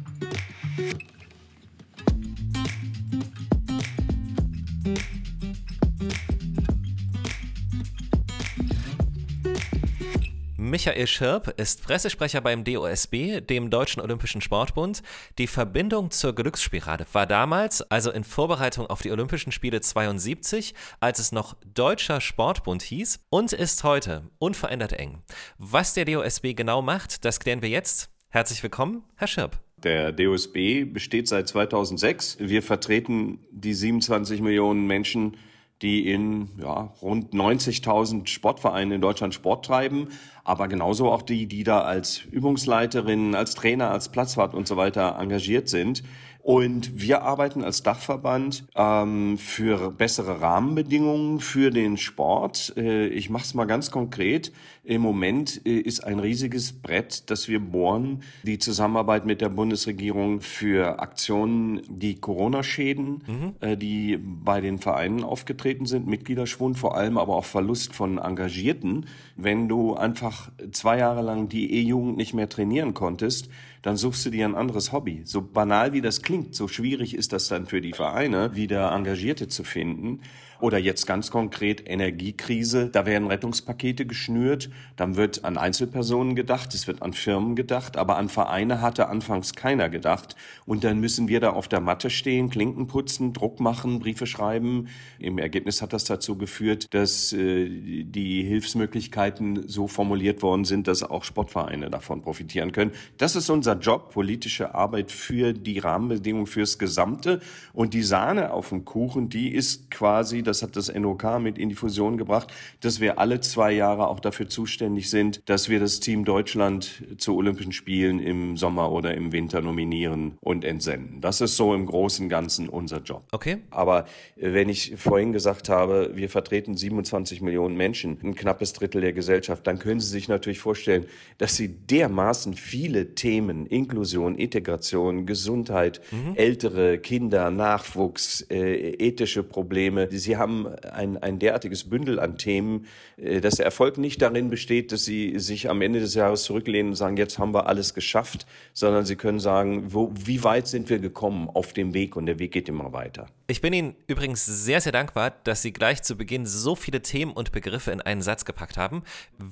Michael 10.71 11.05
Schirp 11.05 11.59
ist 11.59 11.83
Pressesprecher 11.83 12.39
beim 12.39 12.63
DOSB, 12.63 13.41
dem 13.41 13.69
Deutschen 13.69 14.01
Olympischen 14.01 14.39
Sportbund. 14.39 15.03
Die 15.37 15.47
Verbindung 15.47 16.11
zur 16.11 16.33
Glücksspirale 16.33 17.05
war 17.11 17.27
damals, 17.27 17.81
also 17.91 18.09
in 18.09 18.23
Vorbereitung 18.23 18.87
auf 18.87 19.01
die 19.01 19.11
Olympischen 19.11 19.51
Spiele 19.51 19.81
72, 19.81 20.73
als 21.01 21.19
es 21.19 21.33
noch 21.33 21.57
Deutscher 21.65 22.21
Sportbund 22.21 22.83
hieß, 22.83 23.19
und 23.29 23.51
ist 23.51 23.83
heute 23.83 24.31
unverändert 24.39 24.93
eng. 24.93 25.21
Was 25.57 25.93
der 25.93 26.05
DOSB 26.05 26.53
genau 26.55 26.81
macht, 26.81 27.25
das 27.25 27.41
klären 27.41 27.61
wir 27.61 27.69
jetzt. 27.69 28.09
Herzlich 28.33 28.63
willkommen, 28.63 29.03
Herr 29.17 29.27
Schirp. 29.27 29.59
Der 29.83 30.13
DOSB 30.13 30.85
besteht 30.85 31.27
seit 31.27 31.49
2006. 31.49 32.37
Wir 32.39 32.63
vertreten 32.63 33.39
die 33.51 33.73
27 33.73 34.39
Millionen 34.39 34.87
Menschen, 34.87 35.35
die 35.81 36.07
in 36.09 36.47
ja, 36.57 36.93
rund 37.01 37.33
90.000 37.33 38.27
Sportvereinen 38.27 38.93
in 38.93 39.01
Deutschland 39.01 39.33
Sport 39.33 39.65
treiben, 39.65 40.07
aber 40.45 40.69
genauso 40.69 41.11
auch 41.11 41.23
die, 41.23 41.45
die 41.45 41.65
da 41.65 41.81
als 41.81 42.23
Übungsleiterinnen, 42.23 43.35
als 43.35 43.53
Trainer, 43.53 43.91
als 43.91 44.07
Platzwart 44.07 44.53
und 44.53 44.65
so 44.65 44.77
weiter 44.77 45.17
engagiert 45.19 45.67
sind. 45.67 46.01
Und 46.43 46.99
wir 46.99 47.21
arbeiten 47.21 47.63
als 47.63 47.83
Dachverband 47.83 48.65
ähm, 48.75 49.37
für 49.37 49.91
bessere 49.91 50.41
Rahmenbedingungen 50.41 51.39
für 51.39 51.69
den 51.69 51.97
Sport. 51.97 52.73
Äh, 52.77 53.07
ich 53.07 53.29
mache 53.29 53.43
es 53.43 53.53
mal 53.53 53.65
ganz 53.65 53.91
konkret. 53.91 54.51
Im 54.83 55.01
Moment 55.01 55.61
äh, 55.65 55.77
ist 55.77 56.03
ein 56.03 56.19
riesiges 56.19 56.73
Brett, 56.73 57.29
das 57.29 57.47
wir 57.47 57.59
bohren, 57.59 58.23
die 58.41 58.57
Zusammenarbeit 58.57 59.27
mit 59.27 59.39
der 59.39 59.49
Bundesregierung 59.49 60.41
für 60.41 60.99
Aktionen, 60.99 61.81
die 61.87 62.15
Corona-Schäden, 62.15 63.23
mhm. 63.27 63.53
äh, 63.59 63.77
die 63.77 64.17
bei 64.17 64.61
den 64.61 64.79
Vereinen 64.79 65.23
aufgetreten 65.23 65.85
sind, 65.85 66.07
Mitgliederschwund, 66.07 66.79
vor 66.79 66.97
allem 66.97 67.19
aber 67.19 67.35
auch 67.35 67.45
Verlust 67.45 67.93
von 67.93 68.17
Engagierten. 68.17 69.05
Wenn 69.35 69.69
du 69.69 69.93
einfach 69.93 70.51
zwei 70.71 70.97
Jahre 70.97 71.21
lang 71.21 71.49
die 71.49 71.71
E-Jugend 71.71 72.17
nicht 72.17 72.33
mehr 72.33 72.49
trainieren 72.49 72.95
konntest, 72.95 73.49
dann 73.81 73.97
suchst 73.97 74.25
du 74.25 74.29
dir 74.29 74.45
ein 74.45 74.55
anderes 74.55 74.91
Hobby. 74.91 75.21
So 75.25 75.41
banal 75.41 75.93
wie 75.93 76.01
das 76.01 76.21
klingt, 76.21 76.55
so 76.55 76.67
schwierig 76.67 77.15
ist 77.15 77.33
das 77.33 77.47
dann 77.47 77.65
für 77.65 77.81
die 77.81 77.93
Vereine, 77.93 78.55
wieder 78.55 78.91
Engagierte 78.91 79.47
zu 79.47 79.63
finden. 79.63 80.21
Oder 80.61 80.77
jetzt 80.77 81.07
ganz 81.07 81.31
konkret 81.31 81.89
Energiekrise. 81.89 82.87
Da 82.87 83.07
werden 83.07 83.27
Rettungspakete 83.27 84.05
geschnürt. 84.05 84.69
Dann 84.95 85.15
wird 85.15 85.43
an 85.43 85.57
Einzelpersonen 85.57 86.35
gedacht. 86.35 86.73
Es 86.75 86.85
wird 86.87 87.01
an 87.01 87.13
Firmen 87.13 87.55
gedacht. 87.55 87.97
Aber 87.97 88.17
an 88.17 88.29
Vereine 88.29 88.79
hatte 88.79 89.09
anfangs 89.09 89.55
keiner 89.55 89.89
gedacht. 89.89 90.35
Und 90.67 90.83
dann 90.83 90.99
müssen 90.99 91.27
wir 91.27 91.39
da 91.39 91.49
auf 91.49 91.67
der 91.67 91.81
Matte 91.81 92.11
stehen, 92.11 92.51
Klinken 92.51 92.85
putzen, 92.85 93.33
Druck 93.33 93.59
machen, 93.59 93.99
Briefe 93.99 94.27
schreiben. 94.27 94.87
Im 95.17 95.39
Ergebnis 95.39 95.81
hat 95.81 95.93
das 95.93 96.03
dazu 96.03 96.37
geführt, 96.37 96.93
dass 96.93 97.33
äh, 97.33 97.67
die 97.67 98.43
Hilfsmöglichkeiten 98.43 99.67
so 99.67 99.87
formuliert 99.87 100.43
worden 100.43 100.65
sind, 100.65 100.87
dass 100.87 101.01
auch 101.01 101.23
Sportvereine 101.23 101.89
davon 101.89 102.21
profitieren 102.21 102.71
können. 102.71 102.91
Das 103.17 103.35
ist 103.35 103.49
unser 103.49 103.79
Job, 103.79 104.11
politische 104.11 104.75
Arbeit 104.75 105.11
für 105.11 105.53
die 105.53 105.79
Rahmenbedingungen 105.79 106.45
fürs 106.45 106.77
Gesamte. 106.77 107.41
Und 107.73 107.95
die 107.95 108.03
Sahne 108.03 108.53
auf 108.53 108.69
dem 108.69 108.85
Kuchen, 108.85 109.29
die 109.29 109.51
ist 109.53 109.89
quasi 109.89 110.43
das 110.51 110.61
hat 110.61 110.75
das 110.75 110.93
NOK 110.93 111.39
mit 111.39 111.57
in 111.57 111.69
die 111.69 111.75
Fusion 111.75 112.17
gebracht, 112.17 112.53
dass 112.81 112.99
wir 112.99 113.19
alle 113.19 113.39
zwei 113.39 113.71
Jahre 113.71 114.07
auch 114.07 114.19
dafür 114.19 114.49
zuständig 114.49 115.09
sind, 115.09 115.41
dass 115.45 115.69
wir 115.69 115.79
das 115.79 115.99
Team 115.99 116.25
Deutschland 116.25 117.03
zu 117.17 117.35
Olympischen 117.35 117.71
Spielen 117.71 118.19
im 118.19 118.57
Sommer 118.57 118.91
oder 118.91 119.15
im 119.15 119.31
Winter 119.31 119.61
nominieren 119.61 120.37
und 120.41 120.65
entsenden. 120.65 121.21
Das 121.21 121.39
ist 121.39 121.55
so 121.55 121.73
im 121.73 121.85
Großen 121.85 122.25
und 122.25 122.29
Ganzen 122.29 122.67
unser 122.67 123.01
Job. 123.01 123.23
Okay. 123.31 123.59
Aber 123.69 124.05
äh, 124.35 124.53
wenn 124.53 124.67
ich 124.67 124.95
vorhin 124.97 125.31
gesagt 125.31 125.69
habe, 125.69 126.11
wir 126.15 126.29
vertreten 126.29 126.75
27 126.75 127.41
Millionen 127.41 127.77
Menschen, 127.77 128.17
ein 128.21 128.35
knappes 128.35 128.73
Drittel 128.73 129.01
der 129.01 129.13
Gesellschaft, 129.13 129.65
dann 129.65 129.79
können 129.79 130.01
Sie 130.01 130.09
sich 130.09 130.27
natürlich 130.27 130.59
vorstellen, 130.59 131.05
dass 131.37 131.55
Sie 131.55 131.69
dermaßen 131.69 132.55
viele 132.55 133.15
Themen, 133.15 133.65
Inklusion, 133.67 134.35
Integration, 134.35 135.25
Gesundheit, 135.25 136.01
mhm. 136.11 136.35
ältere 136.35 136.97
Kinder, 136.99 137.51
Nachwuchs, 137.51 138.41
äh, 138.49 138.91
ethische 138.99 139.43
Probleme, 139.43 140.09
Sie 140.11 140.37
haben 140.37 140.40
ein, 140.45 141.17
ein 141.17 141.39
derartiges 141.39 141.89
Bündel 141.89 142.19
an 142.19 142.37
Themen, 142.37 142.85
äh, 143.17 143.41
dass 143.41 143.55
der 143.55 143.65
Erfolg 143.65 143.97
nicht 143.97 144.21
darin 144.21 144.49
besteht, 144.49 144.91
dass 144.91 145.05
Sie 145.05 145.39
sich 145.39 145.69
am 145.69 145.81
Ende 145.81 145.99
des 145.99 146.15
Jahres 146.15 146.43
zurücklehnen 146.43 146.91
und 146.91 146.95
sagen, 146.95 147.17
jetzt 147.17 147.39
haben 147.39 147.53
wir 147.53 147.67
alles 147.67 147.93
geschafft, 147.93 148.45
sondern 148.73 149.05
Sie 149.05 149.15
können 149.15 149.39
sagen, 149.39 149.93
wo, 149.93 150.11
wie 150.13 150.43
weit 150.43 150.67
sind 150.67 150.89
wir 150.89 150.99
gekommen 150.99 151.49
auf 151.49 151.73
dem 151.73 151.93
Weg 151.93 152.15
und 152.15 152.25
der 152.25 152.39
Weg 152.39 152.51
geht 152.51 152.69
immer 152.69 152.93
weiter. 152.93 153.27
Ich 153.51 153.59
bin 153.59 153.73
Ihnen 153.73 153.95
übrigens 154.07 154.45
sehr, 154.45 154.79
sehr 154.79 154.93
dankbar, 154.93 155.31
dass 155.43 155.61
Sie 155.61 155.73
gleich 155.73 156.03
zu 156.03 156.15
Beginn 156.15 156.45
so 156.45 156.73
viele 156.73 157.01
Themen 157.01 157.33
und 157.33 157.51
Begriffe 157.51 157.91
in 157.91 157.99
einen 157.99 158.21
Satz 158.21 158.45
gepackt 158.45 158.77
haben. 158.77 159.03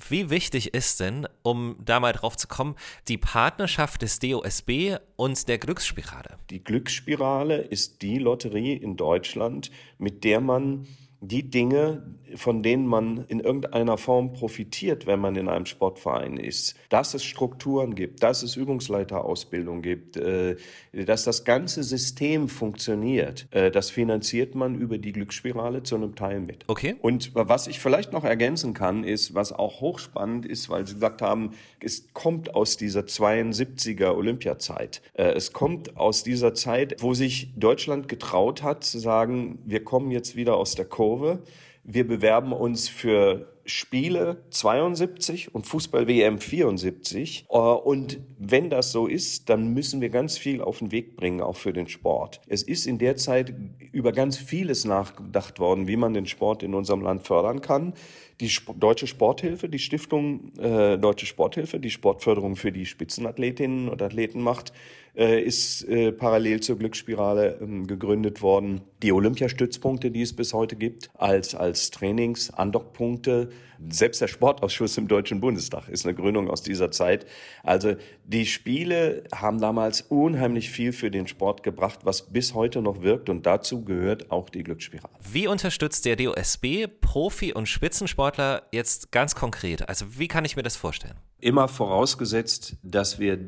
Wie 0.07 0.29
wichtig 0.29 0.73
ist 0.73 1.01
denn, 1.01 1.27
um 1.41 1.75
da 1.83 1.99
mal 1.99 2.13
drauf 2.13 2.37
zu 2.37 2.47
kommen, 2.47 2.77
die 3.09 3.17
Partnerschaft 3.17 4.01
des 4.01 4.19
DOSB 4.19 4.95
und 5.17 5.49
der 5.49 5.57
Glücksspirale? 5.57 6.37
Die 6.49 6.63
Glücksspirale 6.63 7.57
ist 7.57 8.01
die 8.01 8.19
Lotterie 8.19 8.77
in 8.77 8.95
Deutschland, 8.95 9.69
mit 9.97 10.23
der 10.23 10.39
man 10.39 10.87
die 11.21 11.49
Dinge, 11.49 12.03
von 12.35 12.63
denen 12.63 12.85
man 12.85 13.25
in 13.27 13.39
irgendeiner 13.39 13.97
Form 13.97 14.33
profitiert, 14.33 15.05
wenn 15.05 15.19
man 15.19 15.35
in 15.35 15.49
einem 15.49 15.65
Sportverein 15.65 16.37
ist, 16.37 16.75
dass 16.89 17.13
es 17.13 17.23
Strukturen 17.23 17.95
gibt, 17.95 18.23
dass 18.23 18.43
es 18.43 18.55
Übungsleiterausbildung 18.55 19.81
gibt, 19.81 20.15
äh, 20.15 20.55
dass 20.93 21.23
das 21.23 21.43
ganze 21.43 21.83
System 21.83 22.47
funktioniert, 22.47 23.47
äh, 23.51 23.71
das 23.71 23.89
finanziert 23.89 24.55
man 24.55 24.75
über 24.75 24.97
die 24.97 25.11
Glücksspirale 25.11 25.83
zu 25.83 25.95
einem 25.95 26.15
Teil 26.15 26.39
mit. 26.39 26.63
Okay. 26.67 26.95
Und 27.01 27.31
was 27.33 27.67
ich 27.67 27.79
vielleicht 27.79 28.13
noch 28.13 28.23
ergänzen 28.23 28.73
kann, 28.73 29.03
ist, 29.03 29.33
was 29.33 29.51
auch 29.51 29.81
hochspannend 29.81 30.45
ist, 30.45 30.69
weil 30.69 30.87
Sie 30.87 30.93
gesagt 30.93 31.21
haben, 31.21 31.51
es 31.81 32.13
kommt 32.13 32.55
aus 32.55 32.77
dieser 32.77 33.01
72er 33.01 34.15
Olympiazeit. 34.15 35.01
Äh, 35.13 35.31
es 35.31 35.51
kommt 35.51 35.97
aus 35.97 36.23
dieser 36.23 36.53
Zeit, 36.53 36.97
wo 36.99 37.13
sich 37.13 37.51
Deutschland 37.57 38.07
getraut 38.07 38.63
hat 38.63 38.83
zu 38.83 38.99
sagen, 38.99 39.59
wir 39.65 39.83
kommen 39.83 40.11
jetzt 40.11 40.35
wieder 40.35 40.55
aus 40.55 40.75
der 40.75 40.85
Kurve 40.85 41.08
Kurve. 41.09 41.39
Wir 41.83 42.07
bewerben 42.07 42.53
uns 42.53 42.87
für 42.87 43.51
Spiele 43.65 44.43
72 44.51 45.55
und 45.55 45.65
Fußball-WM 45.65 46.37
74. 46.37 47.45
Äh, 47.49 47.57
und 47.57 48.19
wenn 48.37 48.69
das 48.69 48.91
so 48.91 49.07
ist, 49.07 49.49
dann 49.49 49.73
müssen 49.73 50.01
wir 50.01 50.09
ganz 50.09 50.37
viel 50.37 50.61
auf 50.61 50.79
den 50.79 50.91
Weg 50.91 51.15
bringen, 51.15 51.41
auch 51.41 51.55
für 51.55 51.73
den 51.73 51.87
Sport. 51.87 52.41
Es 52.47 52.61
ist 52.61 52.85
in 52.85 52.99
der 52.99 53.15
Zeit 53.15 53.55
über 53.91 54.11
ganz 54.11 54.37
vieles 54.37 54.85
nachgedacht 54.85 55.59
worden, 55.59 55.87
wie 55.87 55.97
man 55.97 56.13
den 56.13 56.27
Sport 56.27 56.61
in 56.61 56.75
unserem 56.75 57.01
Land 57.01 57.25
fördern 57.25 57.61
kann. 57.61 57.93
Die 58.39 58.51
Deutsche 58.77 59.07
Sporthilfe, 59.07 59.67
die 59.67 59.79
Stiftung 59.79 60.55
äh, 60.59 60.99
Deutsche 60.99 61.25
Sporthilfe, 61.25 61.79
die 61.79 61.89
Sportförderung 61.89 62.55
für 62.55 62.71
die 62.71 62.85
Spitzenathletinnen 62.85 63.89
und 63.89 63.99
Athleten 64.03 64.41
macht, 64.41 64.73
äh, 65.15 65.41
ist 65.41 65.83
äh, 65.83 66.11
parallel 66.11 66.61
zur 66.61 66.77
Glücksspirale 66.77 67.59
ähm, 67.61 67.87
gegründet 67.87 68.41
worden. 68.41 68.81
Die 69.01 69.11
Olympiastützpunkte, 69.11 70.11
die 70.11 70.21
es 70.21 70.35
bis 70.35 70.53
heute 70.53 70.75
gibt, 70.75 71.09
als, 71.15 71.55
als 71.55 71.91
Trainings-Andockpunkte 71.91 73.49
Selbst 73.89 74.21
der 74.21 74.27
Sportausschuss 74.27 74.97
im 74.97 75.07
Deutschen 75.07 75.39
Bundestag 75.39 75.87
ist 75.87 76.05
eine 76.05 76.13
Gründung 76.13 76.49
aus 76.49 76.61
dieser 76.61 76.91
Zeit. 76.91 77.25
Also 77.63 77.95
die 78.25 78.45
Spiele 78.45 79.23
haben 79.33 79.59
damals 79.61 80.01
unheimlich 80.01 80.69
viel 80.69 80.91
für 80.91 81.09
den 81.09 81.27
Sport 81.27 81.63
gebracht, 81.63 81.99
was 82.03 82.23
bis 82.23 82.53
heute 82.53 82.81
noch 82.81 83.01
wirkt 83.01 83.29
und 83.29 83.45
dazu 83.45 83.85
gehört 83.85 84.31
auch 84.31 84.49
die 84.49 84.63
Glücksspirale. 84.63 85.13
Wie 85.31 85.47
unterstützt 85.47 86.05
der 86.05 86.17
DOSB 86.17 86.87
Profi- 86.99 87.53
und 87.53 87.67
Spitzensportler 87.67 88.63
jetzt 88.71 89.11
ganz 89.11 89.33
konkret? 89.33 89.87
Also 89.87 90.05
wie 90.17 90.27
kann 90.27 90.43
ich 90.43 90.57
mir 90.57 90.63
das 90.63 90.75
vorstellen? 90.75 91.15
Immer 91.39 91.69
vorausgesetzt, 91.69 92.75
dass 92.83 93.17
wir 93.17 93.39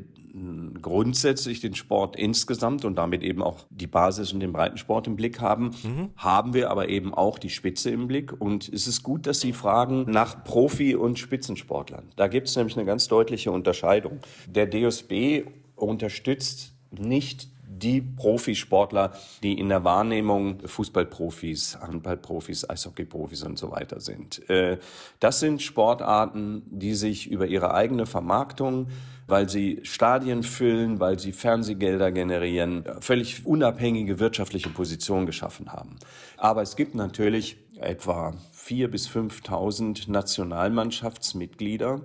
grundsätzlich 0.80 1.60
den 1.60 1.74
Sport 1.74 2.16
insgesamt 2.16 2.84
und 2.84 2.96
damit 2.96 3.22
eben 3.22 3.42
auch 3.42 3.66
die 3.70 3.86
Basis 3.86 4.32
und 4.32 4.40
den 4.40 4.52
Breitensport 4.52 5.06
im 5.06 5.16
Blick 5.16 5.40
haben, 5.40 5.72
mhm. 5.82 6.10
haben 6.16 6.54
wir 6.54 6.70
aber 6.70 6.88
eben 6.88 7.12
auch 7.12 7.38
die 7.38 7.50
Spitze 7.50 7.90
im 7.90 8.06
Blick. 8.06 8.32
Und 8.40 8.68
es 8.68 8.86
ist 8.86 9.02
gut, 9.02 9.26
dass 9.26 9.40
Sie 9.40 9.52
fragen 9.52 10.10
nach 10.10 10.44
Profi- 10.44 10.96
und 10.96 11.18
Spitzensportlern. 11.18 12.04
Da 12.16 12.28
gibt 12.28 12.48
es 12.48 12.56
nämlich 12.56 12.76
eine 12.76 12.86
ganz 12.86 13.08
deutliche 13.08 13.52
Unterscheidung. 13.52 14.20
Der 14.48 14.70
DSB 14.70 15.44
unterstützt 15.76 16.72
nicht 16.90 17.48
die 17.82 18.00
Profisportler, 18.00 19.12
die 19.42 19.58
in 19.58 19.68
der 19.68 19.84
Wahrnehmung 19.84 20.60
Fußballprofis, 20.66 21.78
Handballprofis, 21.80 22.68
Eishockeyprofis 22.68 23.42
und 23.42 23.58
so 23.58 23.70
weiter 23.70 24.00
sind. 24.00 24.48
Äh, 24.48 24.78
das 25.20 25.40
sind 25.40 25.62
Sportarten, 25.62 26.62
die 26.66 26.94
sich 26.94 27.30
über 27.30 27.46
ihre 27.46 27.74
eigene 27.74 28.06
Vermarktung 28.06 28.88
weil 29.26 29.48
sie 29.48 29.80
Stadien 29.82 30.42
füllen, 30.42 31.00
weil 31.00 31.18
sie 31.18 31.32
Fernsehgelder 31.32 32.12
generieren, 32.12 32.84
völlig 33.00 33.46
unabhängige 33.46 34.18
wirtschaftliche 34.18 34.68
Positionen 34.68 35.24
geschaffen 35.24 35.72
haben. 35.72 35.96
Aber 36.36 36.60
es 36.60 36.76
gibt 36.76 36.94
natürlich 36.94 37.56
etwa 37.80 38.34
4.000 38.54 38.88
bis 38.88 39.08
5.000 39.08 40.10
Nationalmannschaftsmitglieder, 40.10 42.02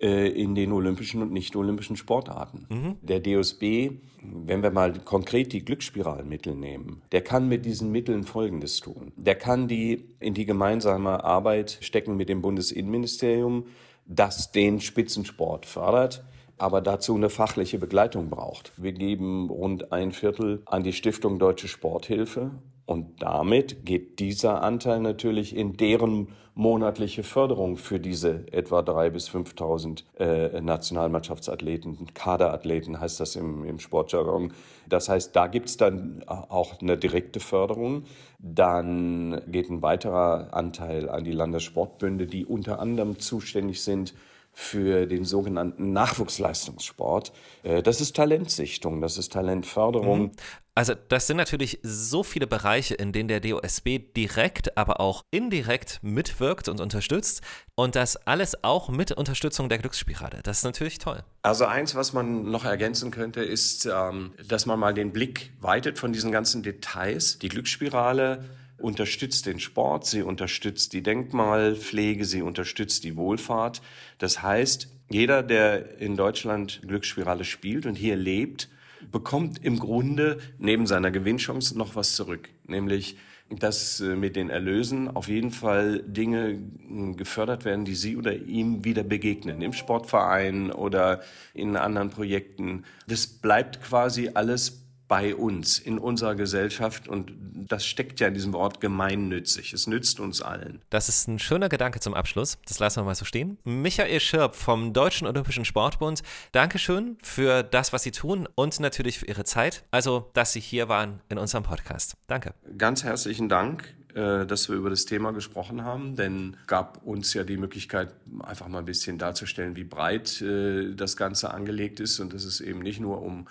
äh, 0.00 0.28
in 0.28 0.54
den 0.54 0.72
olympischen 0.72 1.22
und 1.22 1.32
nicht-olympischen 1.32 1.96
Sportarten. 1.96 2.66
Mhm. 2.68 2.96
Der 3.02 3.20
DOSB, 3.20 3.90
wenn 4.22 4.62
wir 4.62 4.70
mal 4.70 4.92
konkret 5.04 5.52
die 5.52 5.64
Glücksspiralmittel 5.64 6.54
nehmen, 6.54 7.02
der 7.12 7.22
kann 7.22 7.48
mit 7.48 7.64
diesen 7.64 7.90
Mitteln 7.90 8.24
Folgendes 8.24 8.80
tun. 8.80 9.12
Der 9.16 9.34
kann 9.34 9.68
die 9.68 10.04
in 10.20 10.34
die 10.34 10.46
gemeinsame 10.46 11.24
Arbeit 11.24 11.78
stecken 11.80 12.16
mit 12.16 12.28
dem 12.28 12.42
Bundesinnenministerium, 12.42 13.64
das 14.06 14.52
den 14.52 14.80
Spitzensport 14.80 15.66
fördert 15.66 16.24
aber 16.58 16.80
dazu 16.80 17.14
eine 17.14 17.30
fachliche 17.30 17.78
Begleitung 17.78 18.28
braucht. 18.28 18.72
Wir 18.76 18.92
geben 18.92 19.48
rund 19.48 19.92
ein 19.92 20.12
Viertel 20.12 20.62
an 20.66 20.82
die 20.82 20.92
Stiftung 20.92 21.38
Deutsche 21.38 21.68
Sporthilfe 21.68 22.50
und 22.88 23.20
damit 23.20 23.84
geht 23.84 24.18
dieser 24.18 24.62
Anteil 24.62 25.00
natürlich 25.00 25.54
in 25.54 25.76
deren 25.76 26.28
monatliche 26.54 27.22
Förderung 27.22 27.76
für 27.76 28.00
diese 28.00 28.50
etwa 28.50 28.80
3.000 28.80 29.10
bis 29.10 29.28
5.000 29.28 30.04
äh, 30.18 30.60
Nationalmannschaftsathleten, 30.62 32.14
Kaderathleten 32.14 32.98
heißt 32.98 33.20
das 33.20 33.36
im, 33.36 33.66
im 33.66 33.78
Sportjargon. 33.78 34.54
Das 34.88 35.10
heißt, 35.10 35.36
da 35.36 35.48
gibt 35.48 35.68
es 35.68 35.76
dann 35.76 36.24
auch 36.26 36.80
eine 36.80 36.96
direkte 36.96 37.40
Förderung. 37.40 38.04
Dann 38.38 39.42
geht 39.48 39.68
ein 39.68 39.82
weiterer 39.82 40.54
Anteil 40.54 41.10
an 41.10 41.24
die 41.24 41.32
Landessportbünde, 41.32 42.26
die 42.26 42.46
unter 42.46 42.80
anderem 42.80 43.18
zuständig 43.18 43.82
sind 43.82 44.14
für 44.54 45.06
den 45.06 45.24
sogenannten 45.24 45.92
Nachwuchsleistungssport. 45.92 47.32
Äh, 47.62 47.82
das 47.82 48.00
ist 48.00 48.16
Talentsichtung, 48.16 49.02
das 49.02 49.18
ist 49.18 49.34
Talentförderung. 49.34 50.32
Also 50.78 50.94
das 50.94 51.26
sind 51.26 51.38
natürlich 51.38 51.80
so 51.82 52.22
viele 52.22 52.46
Bereiche, 52.46 52.94
in 52.94 53.10
denen 53.10 53.26
der 53.26 53.40
DOSB 53.40 53.98
direkt, 54.16 54.78
aber 54.78 55.00
auch 55.00 55.24
indirekt 55.32 55.98
mitwirkt 56.02 56.68
und 56.68 56.80
unterstützt. 56.80 57.42
Und 57.74 57.96
das 57.96 58.14
alles 58.28 58.62
auch 58.62 58.88
mit 58.88 59.10
Unterstützung 59.10 59.68
der 59.68 59.78
Glücksspirale. 59.78 60.38
Das 60.44 60.58
ist 60.58 60.62
natürlich 60.62 60.98
toll. 60.98 61.24
Also 61.42 61.64
eins, 61.64 61.96
was 61.96 62.12
man 62.12 62.48
noch 62.48 62.64
ergänzen 62.64 63.10
könnte, 63.10 63.40
ist, 63.40 63.86
ähm, 63.92 64.34
dass 64.46 64.66
man 64.66 64.78
mal 64.78 64.94
den 64.94 65.12
Blick 65.12 65.50
weitet 65.60 65.98
von 65.98 66.12
diesen 66.12 66.30
ganzen 66.30 66.62
Details. 66.62 67.40
Die 67.40 67.48
Glücksspirale 67.48 68.44
unterstützt 68.76 69.46
den 69.46 69.58
Sport, 69.58 70.06
sie 70.06 70.22
unterstützt 70.22 70.92
die 70.92 71.02
Denkmalpflege, 71.02 72.24
sie 72.24 72.42
unterstützt 72.42 73.02
die 73.02 73.16
Wohlfahrt. 73.16 73.82
Das 74.18 74.44
heißt, 74.44 74.86
jeder, 75.10 75.42
der 75.42 75.98
in 75.98 76.16
Deutschland 76.16 76.82
Glücksspirale 76.86 77.42
spielt 77.42 77.84
und 77.84 77.96
hier 77.96 78.14
lebt, 78.14 78.68
bekommt 79.10 79.64
im 79.64 79.78
Grunde 79.78 80.38
neben 80.58 80.86
seiner 80.86 81.10
Gewinnchance 81.10 81.76
noch 81.76 81.96
was 81.96 82.14
zurück, 82.14 82.48
nämlich 82.66 83.16
dass 83.50 84.00
äh, 84.00 84.14
mit 84.14 84.36
den 84.36 84.50
Erlösen 84.50 85.08
auf 85.08 85.28
jeden 85.28 85.50
Fall 85.50 86.02
Dinge 86.06 86.50
äh, 86.50 87.14
gefördert 87.14 87.64
werden, 87.64 87.84
die 87.84 87.94
Sie 87.94 88.16
oder 88.16 88.34
ihm 88.34 88.84
wieder 88.84 89.02
begegnen, 89.02 89.62
im 89.62 89.72
Sportverein 89.72 90.70
oder 90.70 91.22
in 91.54 91.76
anderen 91.76 92.10
Projekten. 92.10 92.84
Das 93.06 93.26
bleibt 93.26 93.82
quasi 93.82 94.30
alles 94.34 94.82
bei 95.08 95.34
uns, 95.34 95.78
in 95.78 95.98
unserer 95.98 96.34
Gesellschaft. 96.34 97.08
Und 97.08 97.32
das 97.54 97.84
steckt 97.84 98.20
ja 98.20 98.28
in 98.28 98.34
diesem 98.34 98.52
Wort 98.52 98.80
gemeinnützig. 98.80 99.72
Es 99.72 99.86
nützt 99.86 100.20
uns 100.20 100.42
allen. 100.42 100.82
Das 100.90 101.08
ist 101.08 101.26
ein 101.26 101.38
schöner 101.38 101.68
Gedanke 101.68 101.98
zum 101.98 102.14
Abschluss. 102.14 102.58
Das 102.66 102.78
lassen 102.78 103.00
wir 103.00 103.04
mal 103.04 103.14
so 103.14 103.24
stehen. 103.24 103.58
Michael 103.64 104.20
Schirp 104.20 104.54
vom 104.54 104.92
Deutschen 104.92 105.26
Olympischen 105.26 105.64
Sportbund, 105.64 106.22
Dankeschön 106.52 107.16
für 107.22 107.62
das, 107.62 107.92
was 107.92 108.02
Sie 108.02 108.10
tun 108.10 108.46
und 108.54 108.78
natürlich 108.80 109.18
für 109.18 109.26
Ihre 109.26 109.44
Zeit. 109.44 109.84
Also, 109.90 110.30
dass 110.34 110.52
Sie 110.52 110.60
hier 110.60 110.88
waren 110.88 111.20
in 111.30 111.38
unserem 111.38 111.64
Podcast. 111.64 112.16
Danke. 112.26 112.54
Ganz 112.76 113.02
herzlichen 113.02 113.48
Dank 113.48 113.94
äh, 114.14 114.46
dass 114.46 114.68
wir 114.68 114.76
über 114.76 114.90
das 114.90 115.04
Thema 115.04 115.32
gesprochen 115.32 115.84
haben, 115.84 116.16
denn 116.16 116.56
gab 116.66 117.04
uns 117.06 117.34
ja 117.34 117.44
die 117.44 117.56
Möglichkeit, 117.56 118.14
einfach 118.40 118.66
mal 118.66 118.78
ein 118.78 118.84
bisschen 118.84 119.18
darzustellen, 119.18 119.76
wie 119.76 119.84
breit 119.84 120.40
äh, 120.40 120.94
das 120.94 121.16
Ganze 121.16 121.52
angelegt 121.52 122.00
ist 122.00 122.18
und 122.18 122.32
dass 122.32 122.44
es 122.44 122.60
eben 122.60 122.80
nicht 122.80 123.00
nur 123.00 123.22
um 123.22 123.46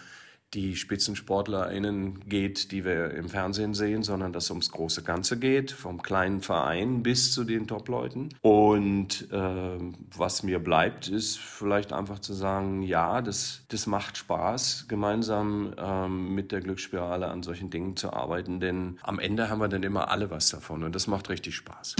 die 0.53 0.75
SpitzensportlerInnen 0.75 2.27
geht, 2.27 2.71
die 2.71 2.85
wir 2.85 3.11
im 3.11 3.29
Fernsehen 3.29 3.73
sehen, 3.73 4.03
sondern 4.03 4.31
dass 4.31 4.45
es 4.45 4.51
ums 4.51 4.71
große 4.71 5.03
Ganze 5.03 5.37
geht, 5.37 5.71
vom 5.71 6.01
kleinen 6.01 6.41
Verein 6.41 7.03
bis 7.03 7.33
zu 7.33 7.43
den 7.43 7.67
Top-Leuten. 7.67 8.29
Und 8.41 9.29
äh, 9.31 9.77
was 10.15 10.43
mir 10.43 10.59
bleibt, 10.59 11.09
ist 11.09 11.37
vielleicht 11.37 11.91
einfach 11.91 12.19
zu 12.19 12.33
sagen, 12.33 12.81
ja, 12.81 13.21
das, 13.21 13.63
das 13.67 13.87
macht 13.87 14.17
Spaß, 14.17 14.85
gemeinsam 14.87 15.73
ähm, 15.77 16.33
mit 16.33 16.51
der 16.51 16.61
Glücksspirale 16.61 17.27
an 17.27 17.43
solchen 17.43 17.69
Dingen 17.69 17.97
zu 17.97 18.13
arbeiten, 18.13 18.59
denn 18.59 18.99
am 19.03 19.19
Ende 19.19 19.49
haben 19.49 19.59
wir 19.59 19.67
dann 19.67 19.83
immer 19.83 20.09
alle 20.09 20.31
was 20.31 20.49
davon 20.49 20.83
und 20.83 20.95
das 20.95 21.07
macht 21.07 21.29
richtig 21.29 21.55
Spaß. 21.55 21.95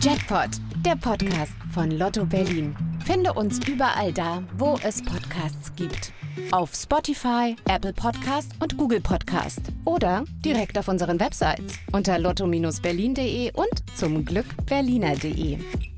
Jackpot, 0.00 0.50
der 0.84 0.96
Podcast 0.96 1.54
von 1.72 1.90
Lotto 1.92 2.24
Berlin. 2.24 2.74
Finde 3.04 3.32
uns 3.32 3.60
überall 3.68 4.12
da, 4.12 4.42
wo 4.58 4.76
es 4.82 5.00
Podcasts 5.00 5.72
gibt. 5.76 6.12
Auf 6.50 6.74
Spotify, 6.82 7.54
Apple 7.68 7.92
Podcast 7.92 8.50
und 8.60 8.76
Google 8.76 9.00
Podcast. 9.00 9.60
Oder 9.84 10.24
direkt 10.44 10.76
auf 10.76 10.88
unseren 10.88 11.20
Websites 11.20 11.78
unter 11.92 12.18
lotto-berlin.de 12.18 13.52
und 13.52 13.96
zum 13.96 14.24
Glück 14.24 14.46
berliner.de. 14.66 15.91